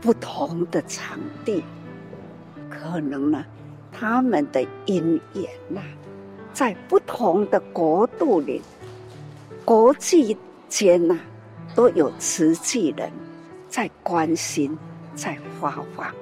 [0.00, 1.64] 不同的场地，
[2.70, 3.44] 可能呢，
[3.90, 5.80] 他们的因缘呐，
[6.52, 8.60] 在不同的国度里，
[9.64, 10.36] 国际
[10.68, 11.18] 间呐，
[11.74, 13.10] 都有慈济人
[13.68, 14.76] 在关心，
[15.14, 16.14] 在发放。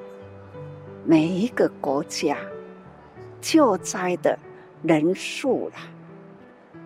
[1.04, 2.36] 每一个国家
[3.40, 4.38] 救灾的
[4.82, 5.80] 人数啦，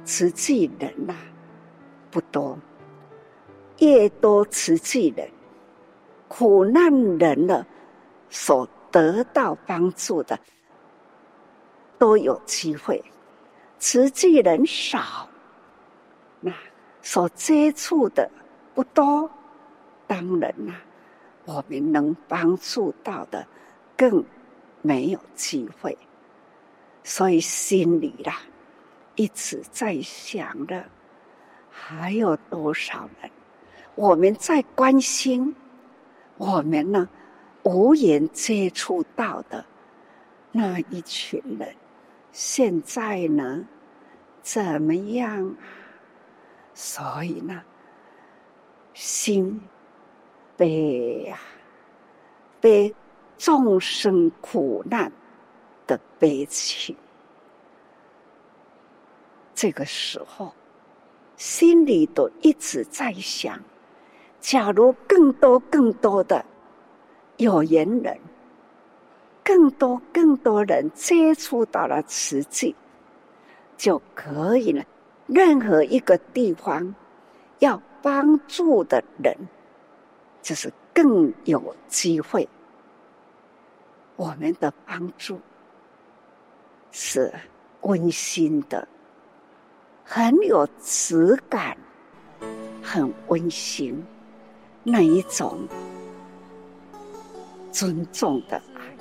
[0.04, 1.14] 慈济人呐，
[2.10, 2.58] 不多。
[3.80, 5.28] 越多慈济人，
[6.28, 7.66] 苦难人呢，
[8.30, 10.38] 所得到帮助的
[11.98, 13.02] 都有机会；
[13.86, 15.28] 慈济人少，
[16.40, 16.50] 那
[17.02, 18.30] 所接触的
[18.74, 19.30] 不多，
[20.06, 20.80] 当然啦，
[21.44, 23.46] 我们能帮助到的
[23.94, 24.24] 更
[24.80, 25.94] 没有机会。
[27.02, 28.38] 所以心里啦，
[29.16, 30.82] 一直在想着，
[31.70, 33.30] 还有多少人？
[33.96, 35.54] 我们在关心
[36.38, 37.06] 我们呢，
[37.64, 39.62] 无缘接触到的
[40.52, 41.76] 那一群人，
[42.32, 43.62] 现在呢
[44.44, 45.56] 怎么样？
[46.74, 47.62] 所以呢，
[48.92, 49.58] 心
[50.54, 51.38] 悲呀，
[52.60, 52.94] 悲
[53.38, 55.10] 众生苦难
[55.86, 56.94] 的悲情。
[59.54, 60.52] 这个时候，
[61.38, 63.58] 心里都一直在想。
[64.40, 66.44] 假如更多更多的
[67.38, 68.18] 有缘人，
[69.42, 72.76] 更多更多人接触到了慈济，
[73.84, 74.82] 就可以了。
[75.26, 76.94] 任何一个地方
[77.58, 79.36] 要帮助的人，
[80.40, 82.48] 就是更有机会。
[84.16, 85.38] 我们的帮助
[86.92, 87.30] 是
[87.82, 88.88] 温馨的，
[90.02, 91.76] 很有质感，
[92.82, 94.02] 很温馨。
[94.82, 95.68] 那一种
[97.70, 98.96] 尊重的爱，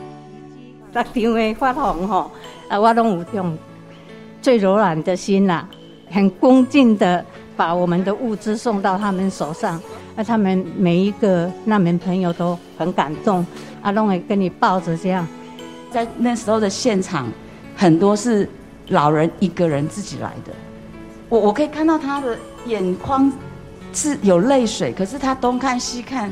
[0.93, 2.29] 各场的发红吼，
[2.67, 3.57] 啊，我拢有用
[4.43, 5.65] 最柔软的心呐，
[6.11, 7.25] 很恭敬的
[7.55, 9.81] 把我们的物资送到他们手上，
[10.15, 13.43] 那他们每一个难民朋友都很感动，
[13.81, 15.25] 啊，拢会跟你抱着这样，
[15.89, 17.27] 在那时候的现场，
[17.75, 18.47] 很多是
[18.89, 20.53] 老人一个人自己来的，
[21.29, 22.37] 我我可以看到他的
[22.67, 23.31] 眼眶。
[23.95, 26.31] 是有泪水，可是他东看西看，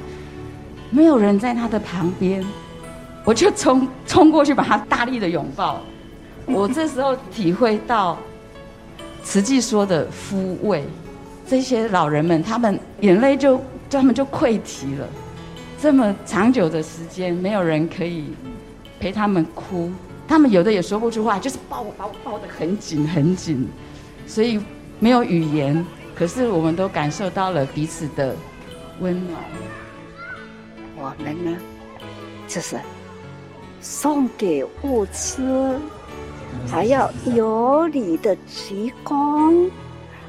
[0.89, 2.43] 没有人在他的旁边，
[3.23, 5.79] 我就冲冲过去把他大力的拥抱。
[6.53, 8.17] 我这时候体会到
[9.23, 10.83] 慈济说的抚慰，
[11.47, 15.07] 这些老人们他们眼泪就他们就溃堤了。
[15.79, 18.33] 这么长久的时间，没有人可以
[18.99, 19.91] 陪他们哭，
[20.27, 23.67] 他们有的也说不出话，就是抱我把我抱得很紧很紧，
[24.27, 24.59] 所以
[24.99, 25.83] 没有语言。
[26.13, 28.35] 可是我们都感受到了彼此的
[28.99, 29.41] 温暖。
[30.95, 31.57] 我们呢，
[32.47, 32.79] 就是
[33.79, 35.79] 送给物资，
[36.67, 39.69] 还要有礼的鞠躬，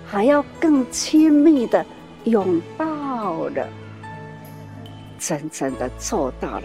[0.07, 1.85] 还要更亲密的
[2.25, 3.69] 拥抱了，
[5.19, 6.65] 真正的做到了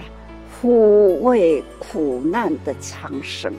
[0.62, 3.54] 抚慰苦难的长生，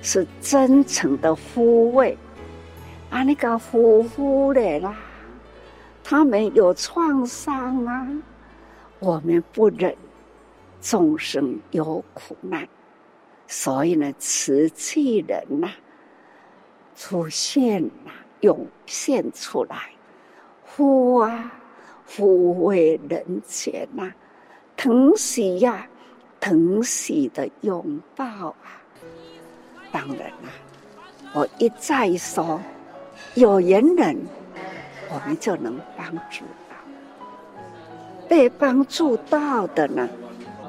[0.00, 2.16] 是真诚的抚慰。
[3.10, 4.94] 啊，那个夫妇的啦，
[6.04, 8.08] 他们有创伤啊，
[8.98, 9.94] 我们不忍
[10.80, 12.68] 众生有苦难，
[13.50, 15.70] 所以呢，慈济人呐、
[16.94, 19.90] 出现呐、涌现出来，
[20.62, 21.50] 呼啊，
[22.06, 24.12] 抚慰人间呐，
[24.76, 25.88] 疼惜呀、
[26.38, 28.68] 疼惜的拥抱啊，
[29.90, 30.52] 当然啦、
[31.32, 32.60] 我一再说。
[33.34, 34.16] 有缘人，
[35.08, 36.76] 我们就能帮助到；
[38.28, 40.08] 被帮助到的呢，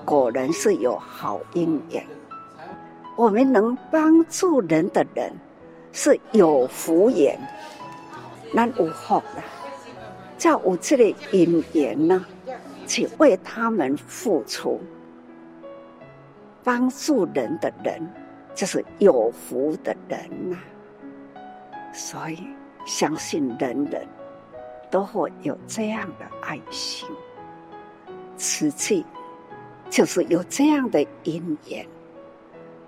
[0.06, 2.04] 果然是有好姻缘。
[3.20, 5.30] 我们能帮助人的人
[5.92, 7.38] 是有福缘，
[8.54, 9.44] 那有福了，
[10.38, 12.26] 叫有这个因缘呢，
[12.88, 14.80] 去为他们付出，
[16.64, 18.02] 帮助人的人
[18.56, 20.58] 就是有福的人呐、
[21.92, 22.48] 所以。
[22.86, 24.08] 相信人人
[24.90, 27.08] 都会有这样的爱心，
[28.36, 29.06] 慈济
[29.92, 31.86] 就是有这样的因缘，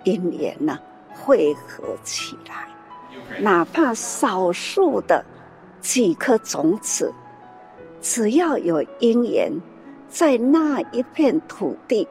[0.04, 0.80] 因缘呢
[1.14, 2.68] 汇合起来，
[3.39, 5.24] 哪怕少数的
[5.80, 7.14] 几颗种子，
[8.02, 9.52] 只要有因缘
[10.10, 12.08] 在那一片土地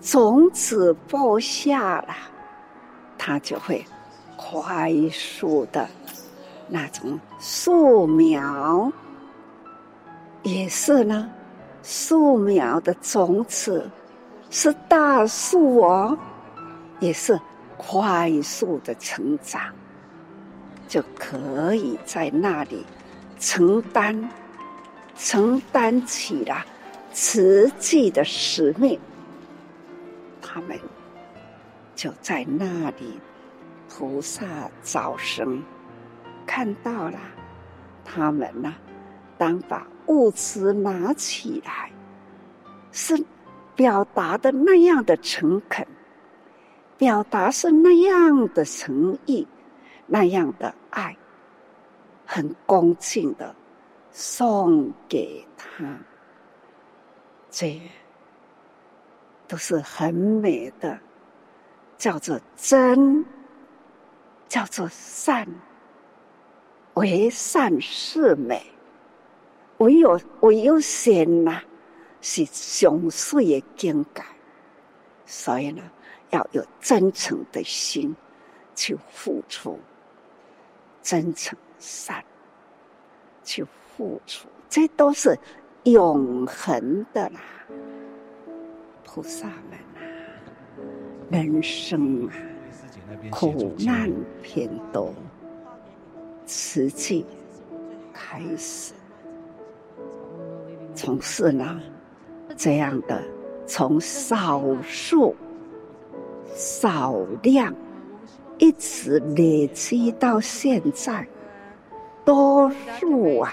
[0.00, 2.14] 种子播下了，
[3.18, 3.84] 它就会
[4.36, 5.88] 快速的
[6.68, 8.90] 那种树苗，
[10.42, 11.30] 也是呢，
[11.82, 13.88] 树苗的种子
[14.50, 16.18] 是大树哦，
[17.00, 17.38] 也是
[17.76, 19.74] 快速的成长，
[20.86, 22.86] 就可以在那里
[23.38, 24.30] 承担。
[25.16, 26.64] 承担起了
[27.12, 28.98] 慈济的使命，
[30.40, 30.78] 他们
[31.94, 33.20] 就在那里，
[33.86, 34.46] 菩萨
[34.82, 35.62] 早生
[36.46, 37.18] 看到了
[38.02, 38.74] 他们呢。
[39.36, 41.90] 当把物资拿起来，
[42.90, 43.22] 是
[43.76, 45.86] 表达的那样的诚恳，
[47.00, 49.48] 表达是那样的诚意，
[50.06, 51.16] 那样的爱，
[52.26, 53.54] 很恭敬的。
[54.12, 55.96] 送给他，
[57.48, 57.80] 这
[59.48, 60.98] 都是很美的，
[61.96, 63.24] 叫做真，
[64.46, 65.48] 叫做善，
[66.94, 68.60] 为善是美，
[69.78, 71.62] 唯有唯有善呐，
[72.20, 74.22] 是上水的境界，
[75.24, 75.82] 所以呢，
[76.30, 78.14] 要有真诚的心
[78.74, 79.78] 去付出，
[81.02, 82.24] 真诚善
[83.44, 83.66] 去。
[83.96, 85.38] 付出，这都是
[85.82, 87.40] 永恒的啦。
[89.04, 90.00] 菩萨们啊，
[91.28, 92.32] 人生啊，
[93.30, 94.10] 苦难
[94.42, 95.12] 偏多，
[96.46, 97.26] 实际
[98.10, 98.94] 开始，
[100.94, 101.78] 从事呢
[102.56, 103.22] 这样的，
[103.66, 105.36] 从少数、
[106.54, 107.74] 少量，
[108.58, 111.26] 一直累积到现在，
[112.24, 113.52] 多数啊。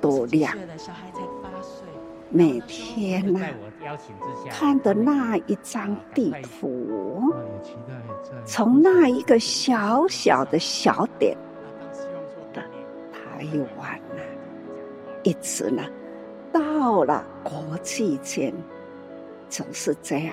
[0.00, 0.56] 多量！
[2.30, 3.50] 每天呐、啊，
[4.48, 7.34] 看的那一张地图，
[8.44, 11.36] 从那一个小小的小点
[12.52, 12.62] 的
[13.12, 13.44] 台
[13.76, 14.22] 湾呢，
[15.24, 15.82] 一直呢
[16.52, 18.54] 到了国际间，
[19.48, 20.32] 总是这样，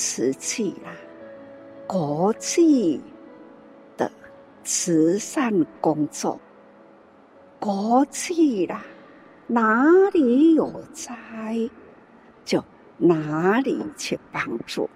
[0.00, 0.92] 瓷器啦，
[1.84, 3.00] 国际
[3.96, 4.08] 的
[4.62, 6.40] 慈善工作。
[7.58, 8.84] 国际啦，
[9.48, 9.82] 哪
[10.12, 11.68] 里有灾，
[12.44, 12.62] 就
[12.96, 14.88] 哪里去帮助。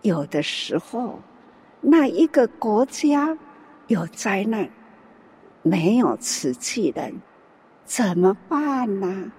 [0.00, 1.20] 有的时候，
[1.80, 3.38] 那一个国家
[3.86, 4.68] 有灾难，
[5.62, 7.14] 没有瓷器人，
[7.84, 9.30] 怎么办呢？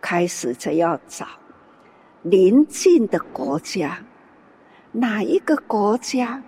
[0.00, 1.26] 开始就要找
[2.22, 3.98] 邻近的国家，
[4.90, 6.42] 哪一个国家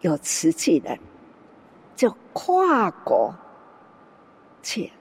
[0.00, 0.98] 有瓷器人，
[1.96, 3.34] 就跨国。
[4.62, 4.92] 去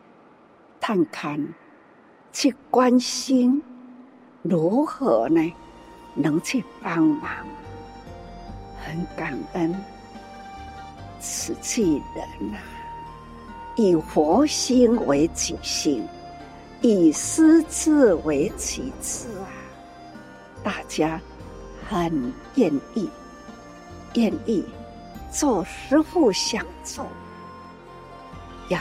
[0.79, 1.53] 探看，
[2.31, 3.61] 去关心，
[4.41, 5.53] 如何呢？
[6.15, 7.29] 能去帮忙，
[8.79, 9.75] 很感恩。
[11.19, 12.63] 慈济人呐、啊，
[13.75, 16.07] 以佛心为己心，
[16.81, 19.49] 以师志为己志啊！
[20.67, 21.17] 大家
[21.89, 23.09] 很愿意，
[24.15, 24.65] 愿意
[25.31, 27.07] 做师傅想做，
[28.67, 28.77] 要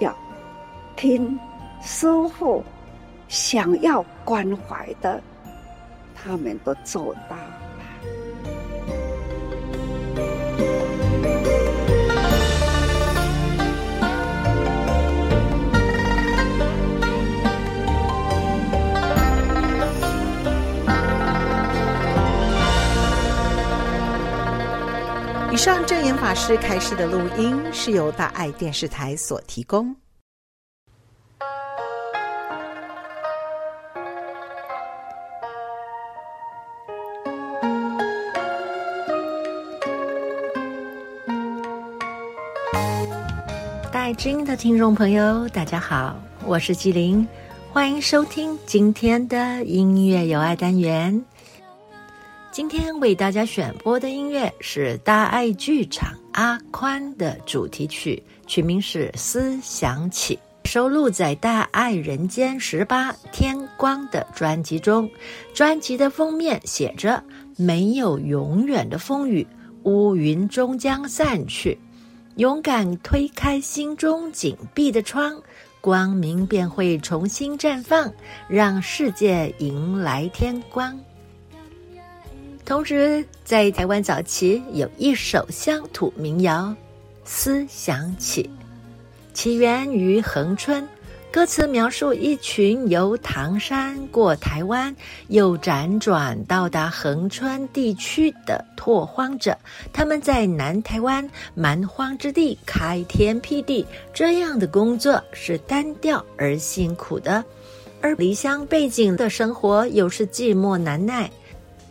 [0.00, 0.16] 要。
[0.96, 1.38] 听
[1.82, 2.64] 师傅
[3.28, 5.22] 想要关怀的，
[6.14, 7.36] 他们都做到
[25.58, 29.92] 上证严法师开示的录音是由大爱电视台所提供。
[43.90, 47.26] 大爱知音的听众朋友，大家好，我是纪灵，
[47.72, 51.24] 欢迎收听今天的音乐有爱单元。
[52.50, 60.34] 今天为大家选播的音乐是大爱剧场阿宽的主题曲，曲名是《思想起》，
[60.68, 65.08] 收录在《大爱人间十八天光》的专辑中。
[65.52, 67.22] 专辑的封面写着
[67.56, 69.46] ：“没有永远的风雨，
[69.82, 71.78] 乌云终将散去。”
[72.36, 75.40] 勇敢推开心中紧闭的窗，
[75.82, 78.10] 光明便会重新绽放，
[78.48, 80.98] 让世界迎来天光。
[82.68, 86.64] 同时，在台湾早期有一首乡土民谣
[87.24, 88.42] 《思想起》，
[89.32, 90.86] 起源于恒春，
[91.32, 94.94] 歌词描述一群由唐山过台湾，
[95.28, 99.56] 又辗转到达恒春地区的拓荒者。
[99.90, 107.42] 他们在南台湾蛮荒之地开天辟地，这样的工作是单调而辛苦的，
[108.02, 111.30] 而离乡背井的生活又是寂寞难耐。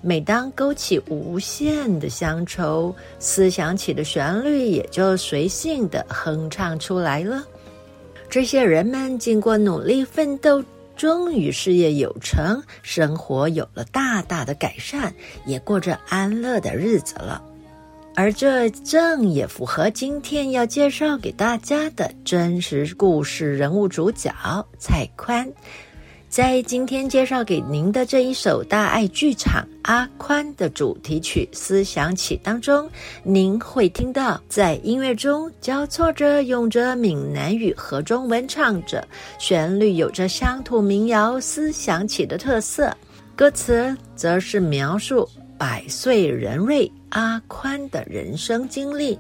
[0.02, 7.44] 每当勾起无限的乡愁，思想起的旋律也就随性地哼唱出来了。
[8.30, 10.64] 这些人们经过努力奋斗，
[10.96, 15.14] 终于事业有成，生活有了大大的改善，
[15.46, 17.42] 也过着安乐的日子了。
[18.16, 24.34] 而这正也符合今天要介绍给大家的真实故事人物主角
[24.80, 25.48] 蔡宽。
[26.30, 32.88] 在今天介绍给您的这一首大爱剧场《阿宽》的主题曲《思想起》当中，
[33.24, 39.08] 您会听到在音乐中交错着用着闽南语和中文唱着，
[39.40, 42.96] 旋律有着乡土民谣《思想起》的特色，
[43.34, 49.18] 歌词则是描述百岁人瑞阿宽的人生经历。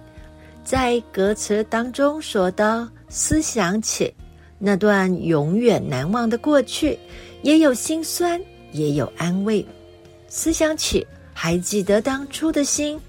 [0.63, 4.05] 在歌词当中说到《思想起》。
[4.59, 6.97] 那段永远难忘的过去，
[7.41, 8.41] 也有心酸，
[8.71, 9.65] 也有安慰。
[10.27, 12.99] 思想起，还记得当初的心，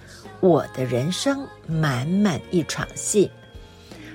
[0.41, 3.31] 我的人生满满一场戏。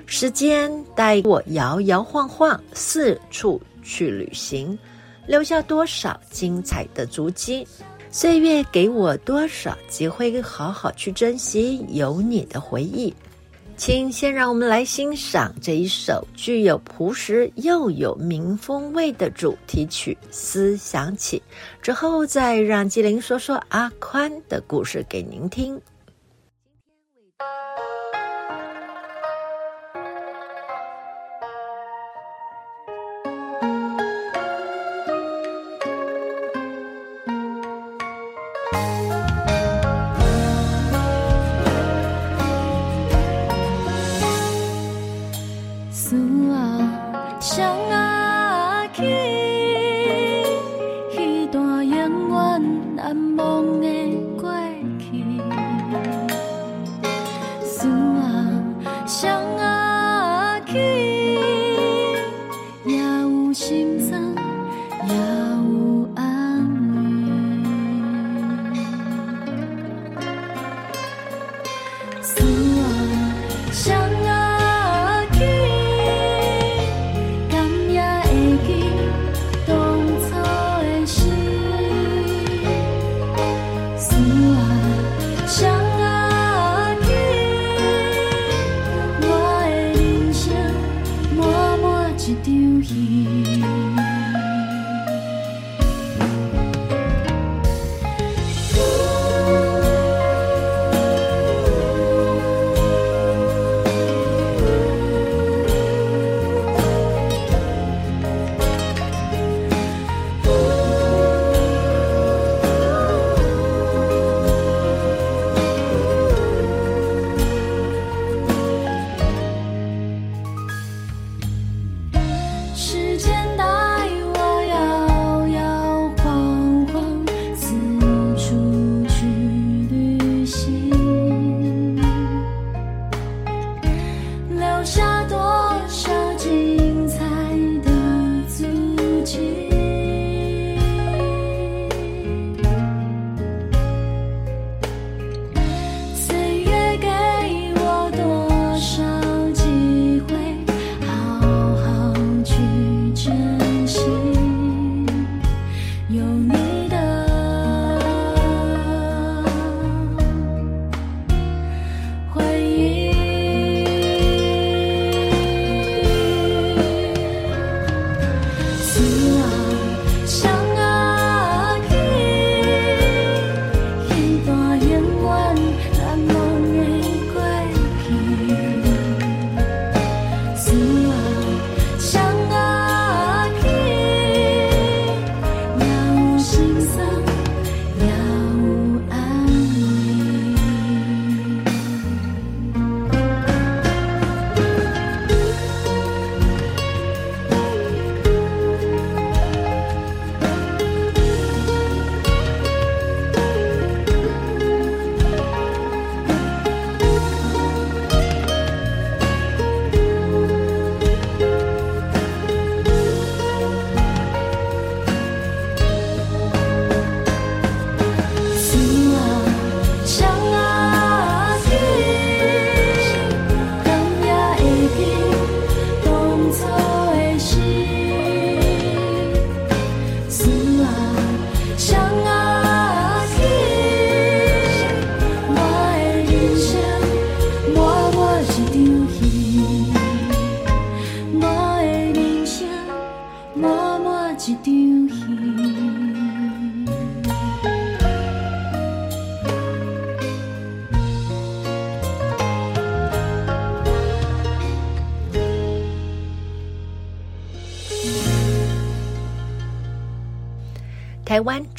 [0.05, 4.77] 时间带我摇摇晃晃，四处去旅行，
[5.25, 7.67] 留下多少精彩的足迹。
[8.11, 13.11] 岁月给我多少机会，好好去珍惜有你的回忆。
[13.75, 21.39] 请先让我们来欣赏这一首具有朴实又有民风味的主题曲《思想起》，
[21.81, 25.79] 之后再让纪灵说说阿宽的故事给您听。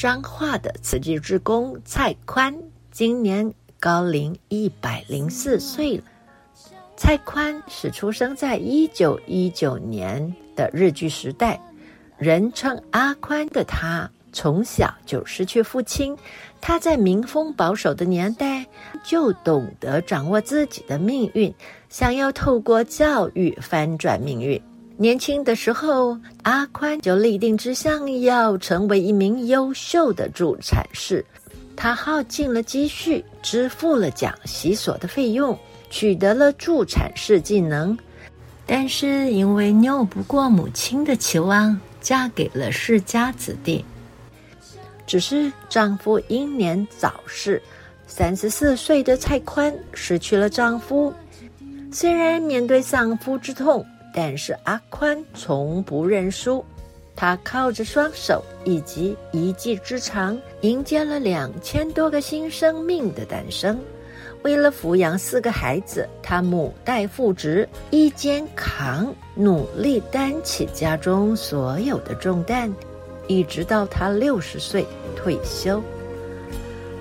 [0.05, 2.55] 彰化的慈济志工蔡宽，
[2.91, 6.03] 今年高龄一百零四岁了。
[6.95, 11.59] 蔡宽是出生在一九一九年的日据时代，
[12.19, 16.15] 人称阿宽的他，从小就失去父亲。
[16.61, 18.63] 他在民风保守的年代，
[19.03, 21.51] 就懂得掌握自己的命运，
[21.89, 24.61] 想要透过教育翻转命运。
[24.97, 31.23] 年轻的时候，阿宽就立定志向，要成为一名优秀的助产士。
[31.75, 35.57] 他耗尽了积蓄，支付了讲习所的费用。
[35.89, 37.97] 取得了助产士技能，
[38.65, 43.83] 但是因为拗不过母亲的期望，嫁给了世家子弟。
[45.05, 47.61] 只是丈夫英年早逝，
[48.07, 51.13] 三十四岁的蔡宽失去了丈夫。
[51.91, 53.85] 虽然面对丧夫之痛，
[54.17, 56.63] 但是阿宽从不认输，
[57.17, 63.77] 他靠着双手以及一技之长，迎接了两千多个新生命的诞生。
[64.41, 72.73] 为了抚养四个孩子，他母带父职，一肩扛，努力担起家中所有的重担，
[73.27, 75.83] 一直到他六十岁退休。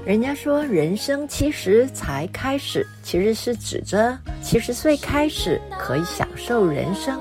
[0.05, 7.19] 人家说人生七十才开始，其实是指着七十岁开始可以享受人生，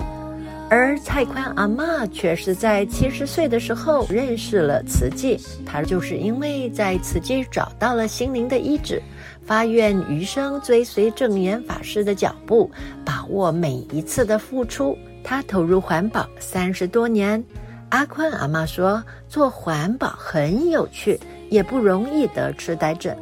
[0.69, 9.01] 而蔡宽阿嬷却是在七十岁的时候认识了慈济，她就是因为在慈济找到了心灵的医治。
[9.45, 12.69] 发愿余生追随证严法师的脚步，
[13.05, 14.97] 把握每一次的付出。
[15.23, 17.41] 他投入环保三十多年。
[17.89, 21.19] 阿宽阿嬷说，做环保很有趣，
[21.54, 23.16] 也不容易得痴呆症。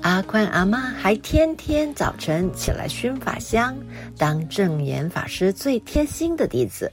[0.00, 3.76] 阿宽阿妈还天天早晨起来熏法香，
[4.18, 6.90] 当证严法师最贴心的弟子。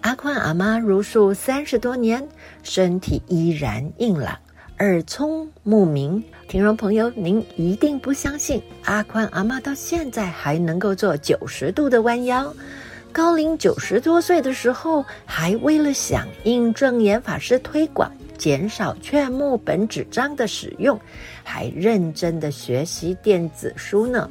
[0.00, 2.26] 阿宽阿妈茹素三十多年，
[2.62, 4.34] 身体依然硬朗。
[4.78, 12.50] 耳聪目明，听众朋友，您一定不相信，阿宽阿妈到现在还能够做九十度的弯腰。
[13.12, 20.98] 高龄九十多岁的时候，还为了响应证严法师推广减少劝募本纸张的使用，
[21.44, 24.30] 还认真的学习电子书呢。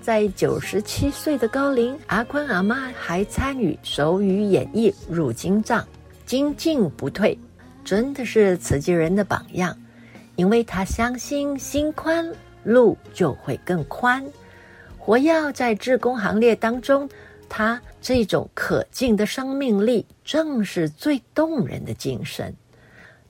[0.00, 5.84] 在九十七岁的高龄，阿宽阿妈还参与手语演绎入金藏，
[6.24, 7.36] 精进不退。
[7.84, 9.76] 真的是慈济人的榜样，
[10.36, 12.24] 因为他相信心宽
[12.62, 14.24] 路就会更宽。
[14.96, 17.08] 活跃在志工行列当中，
[17.48, 22.54] 他这种可敬的生命力，正是最动人的精神。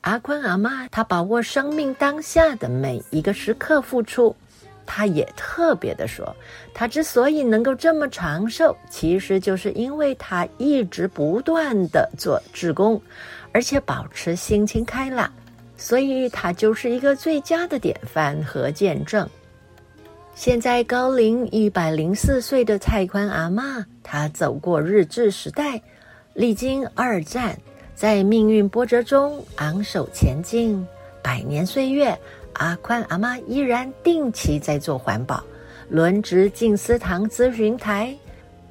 [0.03, 4.34] 阿宽阿妈，他把握生命当下的每一个时刻付出。
[4.86, 6.34] 他也特别的说，
[6.74, 13.01] 他之所以能够这么长寿，其实就是因为他一直不断的做志工。
[13.53, 15.32] 而且保持心情开朗，
[15.76, 19.28] 所以他就是一个最佳的典范和见证。
[20.36, 25.82] 现在高龄一百零四岁的蔡宽阿妈，她走过日治时代，
[26.32, 27.59] 历经二战，
[28.01, 30.82] 在命运波折中昂首前进。
[31.22, 32.18] 百年岁月，
[32.55, 35.44] 阿宽阿妈依然定期在做环保，
[35.90, 38.16] 轮值静思堂咨询台，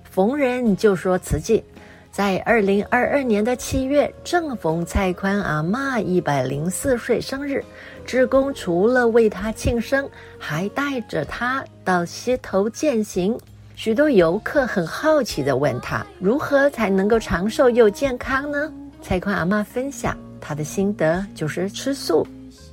[0.09, 1.63] 逢人就说慈济。
[2.11, 7.63] 在二零二二年的七月，正逢蔡宽阿嬷一百零四岁生日，
[8.03, 10.09] 志工除了为她庆生，
[10.39, 13.38] 还带着她到溪头践行。
[13.75, 18.73] 许多游客很好奇地问她，如何才能够长寿又健康呢？
[19.01, 22.25] 蔡宽阿嬷分享她的心得，就是吃素、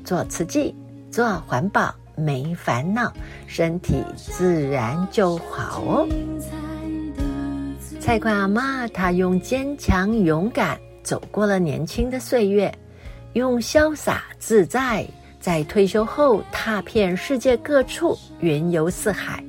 [0.05, 0.75] 做慈济、
[1.11, 3.13] 做环保，没烦恼，
[3.47, 6.09] 身体自然就好哦。
[8.01, 12.73] 蔡宽阿妈，她用坚强勇敢走过了年轻的岁月，
[13.33, 15.07] 用潇洒自在，
[15.41, 19.43] 在退休后踏遍世界各处，云游四海。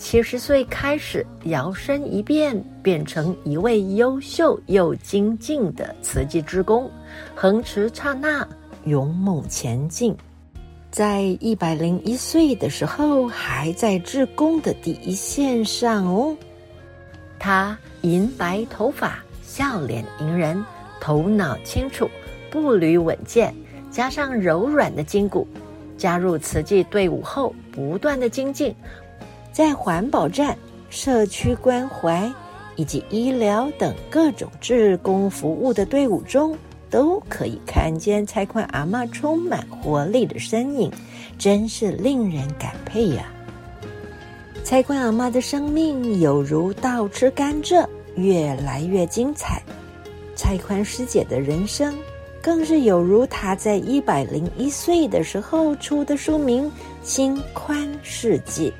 [0.00, 6.90] 七十岁开始摇身一变，变成一位优秀又精进的慈济志工，
[7.34, 8.48] 横持刹那，
[8.84, 10.16] 勇猛前进。
[10.90, 16.34] 在一百零一岁的时候，还在志工的第一线上哦。
[17.38, 20.64] 他银白头发，笑脸迎人，
[20.98, 22.08] 头脑清楚，
[22.50, 23.54] 步履稳健，
[23.90, 25.46] 加上柔软的筋骨。
[25.98, 28.74] 加入慈济队伍后，不断的精进，
[29.52, 30.56] 在环保站、
[30.88, 32.32] 社区关怀
[32.76, 36.56] 以及医疗等各种志工服务的队伍中，
[36.88, 40.90] 都可以看见蔡宽阿嬷充满活力的身影，
[41.38, 43.26] 真是令人感佩呀、
[44.64, 47.86] 蔡宽阿妈的生命有如倒吃甘蔗，
[48.16, 49.62] 越来越精彩。
[50.34, 51.94] 蔡宽师姐的人生
[52.40, 56.64] 更是有如他在一百零一岁的时候出的书名
[57.02, 58.70] 《心宽世界》，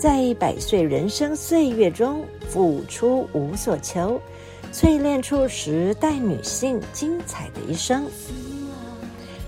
[0.00, 4.18] 在一百岁人生岁月中付出无所求，
[4.72, 8.06] 淬炼出时代女性精彩的一生。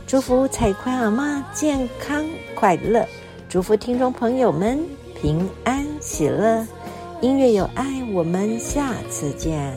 [0.06, 2.22] 祝福蔡宽阿妈健康
[2.54, 3.02] 快乐，
[3.48, 4.78] 祝福听众朋友们
[5.18, 6.66] 平安喜乐。
[7.22, 9.74] 音乐有爱，我们下次见。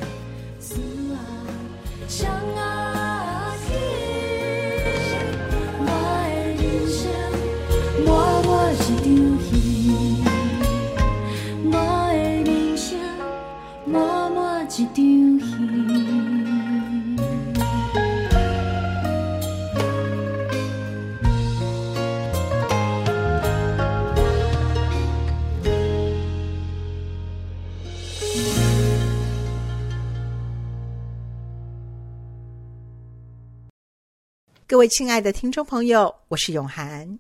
[34.68, 37.20] 各位亲爱的听众朋友，我是永涵。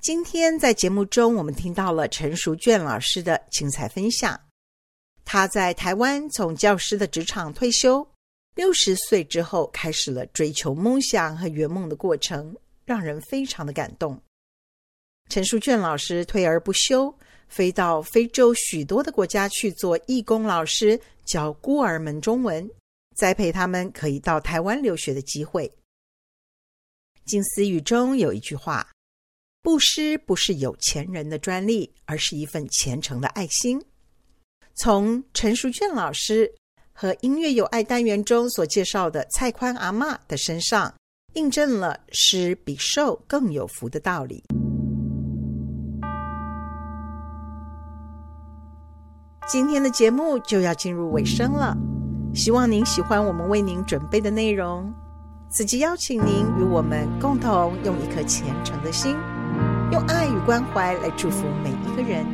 [0.00, 4.47] 今天在节目中，我们听到了陈淑娟老师的精彩分享。
[5.30, 8.08] 他在台湾从教师的职场退休，
[8.54, 12.56] 六十岁之后开始了追求梦想和圆梦的过程，
[12.86, 14.18] 让人非常的感动。
[15.28, 17.14] 陈淑娟老师退而不休，
[17.46, 22.66] 飞到非洲许多的国家去做义工老师，教孤儿们中文，
[23.14, 25.70] 栽培他们可以到台湾留学的机会。
[27.26, 28.90] 静思语中有一句话
[29.60, 33.78] ：“布施不是有钱人的专利，而是一份虔诚的爱心。”
[34.78, 36.48] 从陈淑娟老师
[36.92, 40.94] 和音乐有爱单元中所介绍的蔡宽阿嬷的身上，
[41.34, 44.44] 印证了施比受更有福的道理。
[49.48, 51.76] 今天的节目就要进入尾声了，
[52.32, 54.88] 希望您喜欢我们为您准备的内容。
[55.50, 59.16] 此集邀请您与我们共同用一颗虔诚的心，
[59.90, 62.24] 用爱与关怀来祝福每一个人。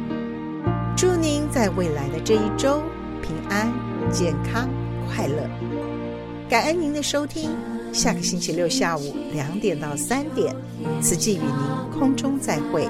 [0.97, 2.81] 祝您在未来的这一周
[3.21, 3.73] 平安、
[4.13, 4.69] 健康、
[5.09, 5.51] 快乐。
[6.49, 7.51] 感恩您的收听，
[7.93, 10.55] 下个星期六下午两点到三点，
[11.03, 12.89] 此集与您空中再会。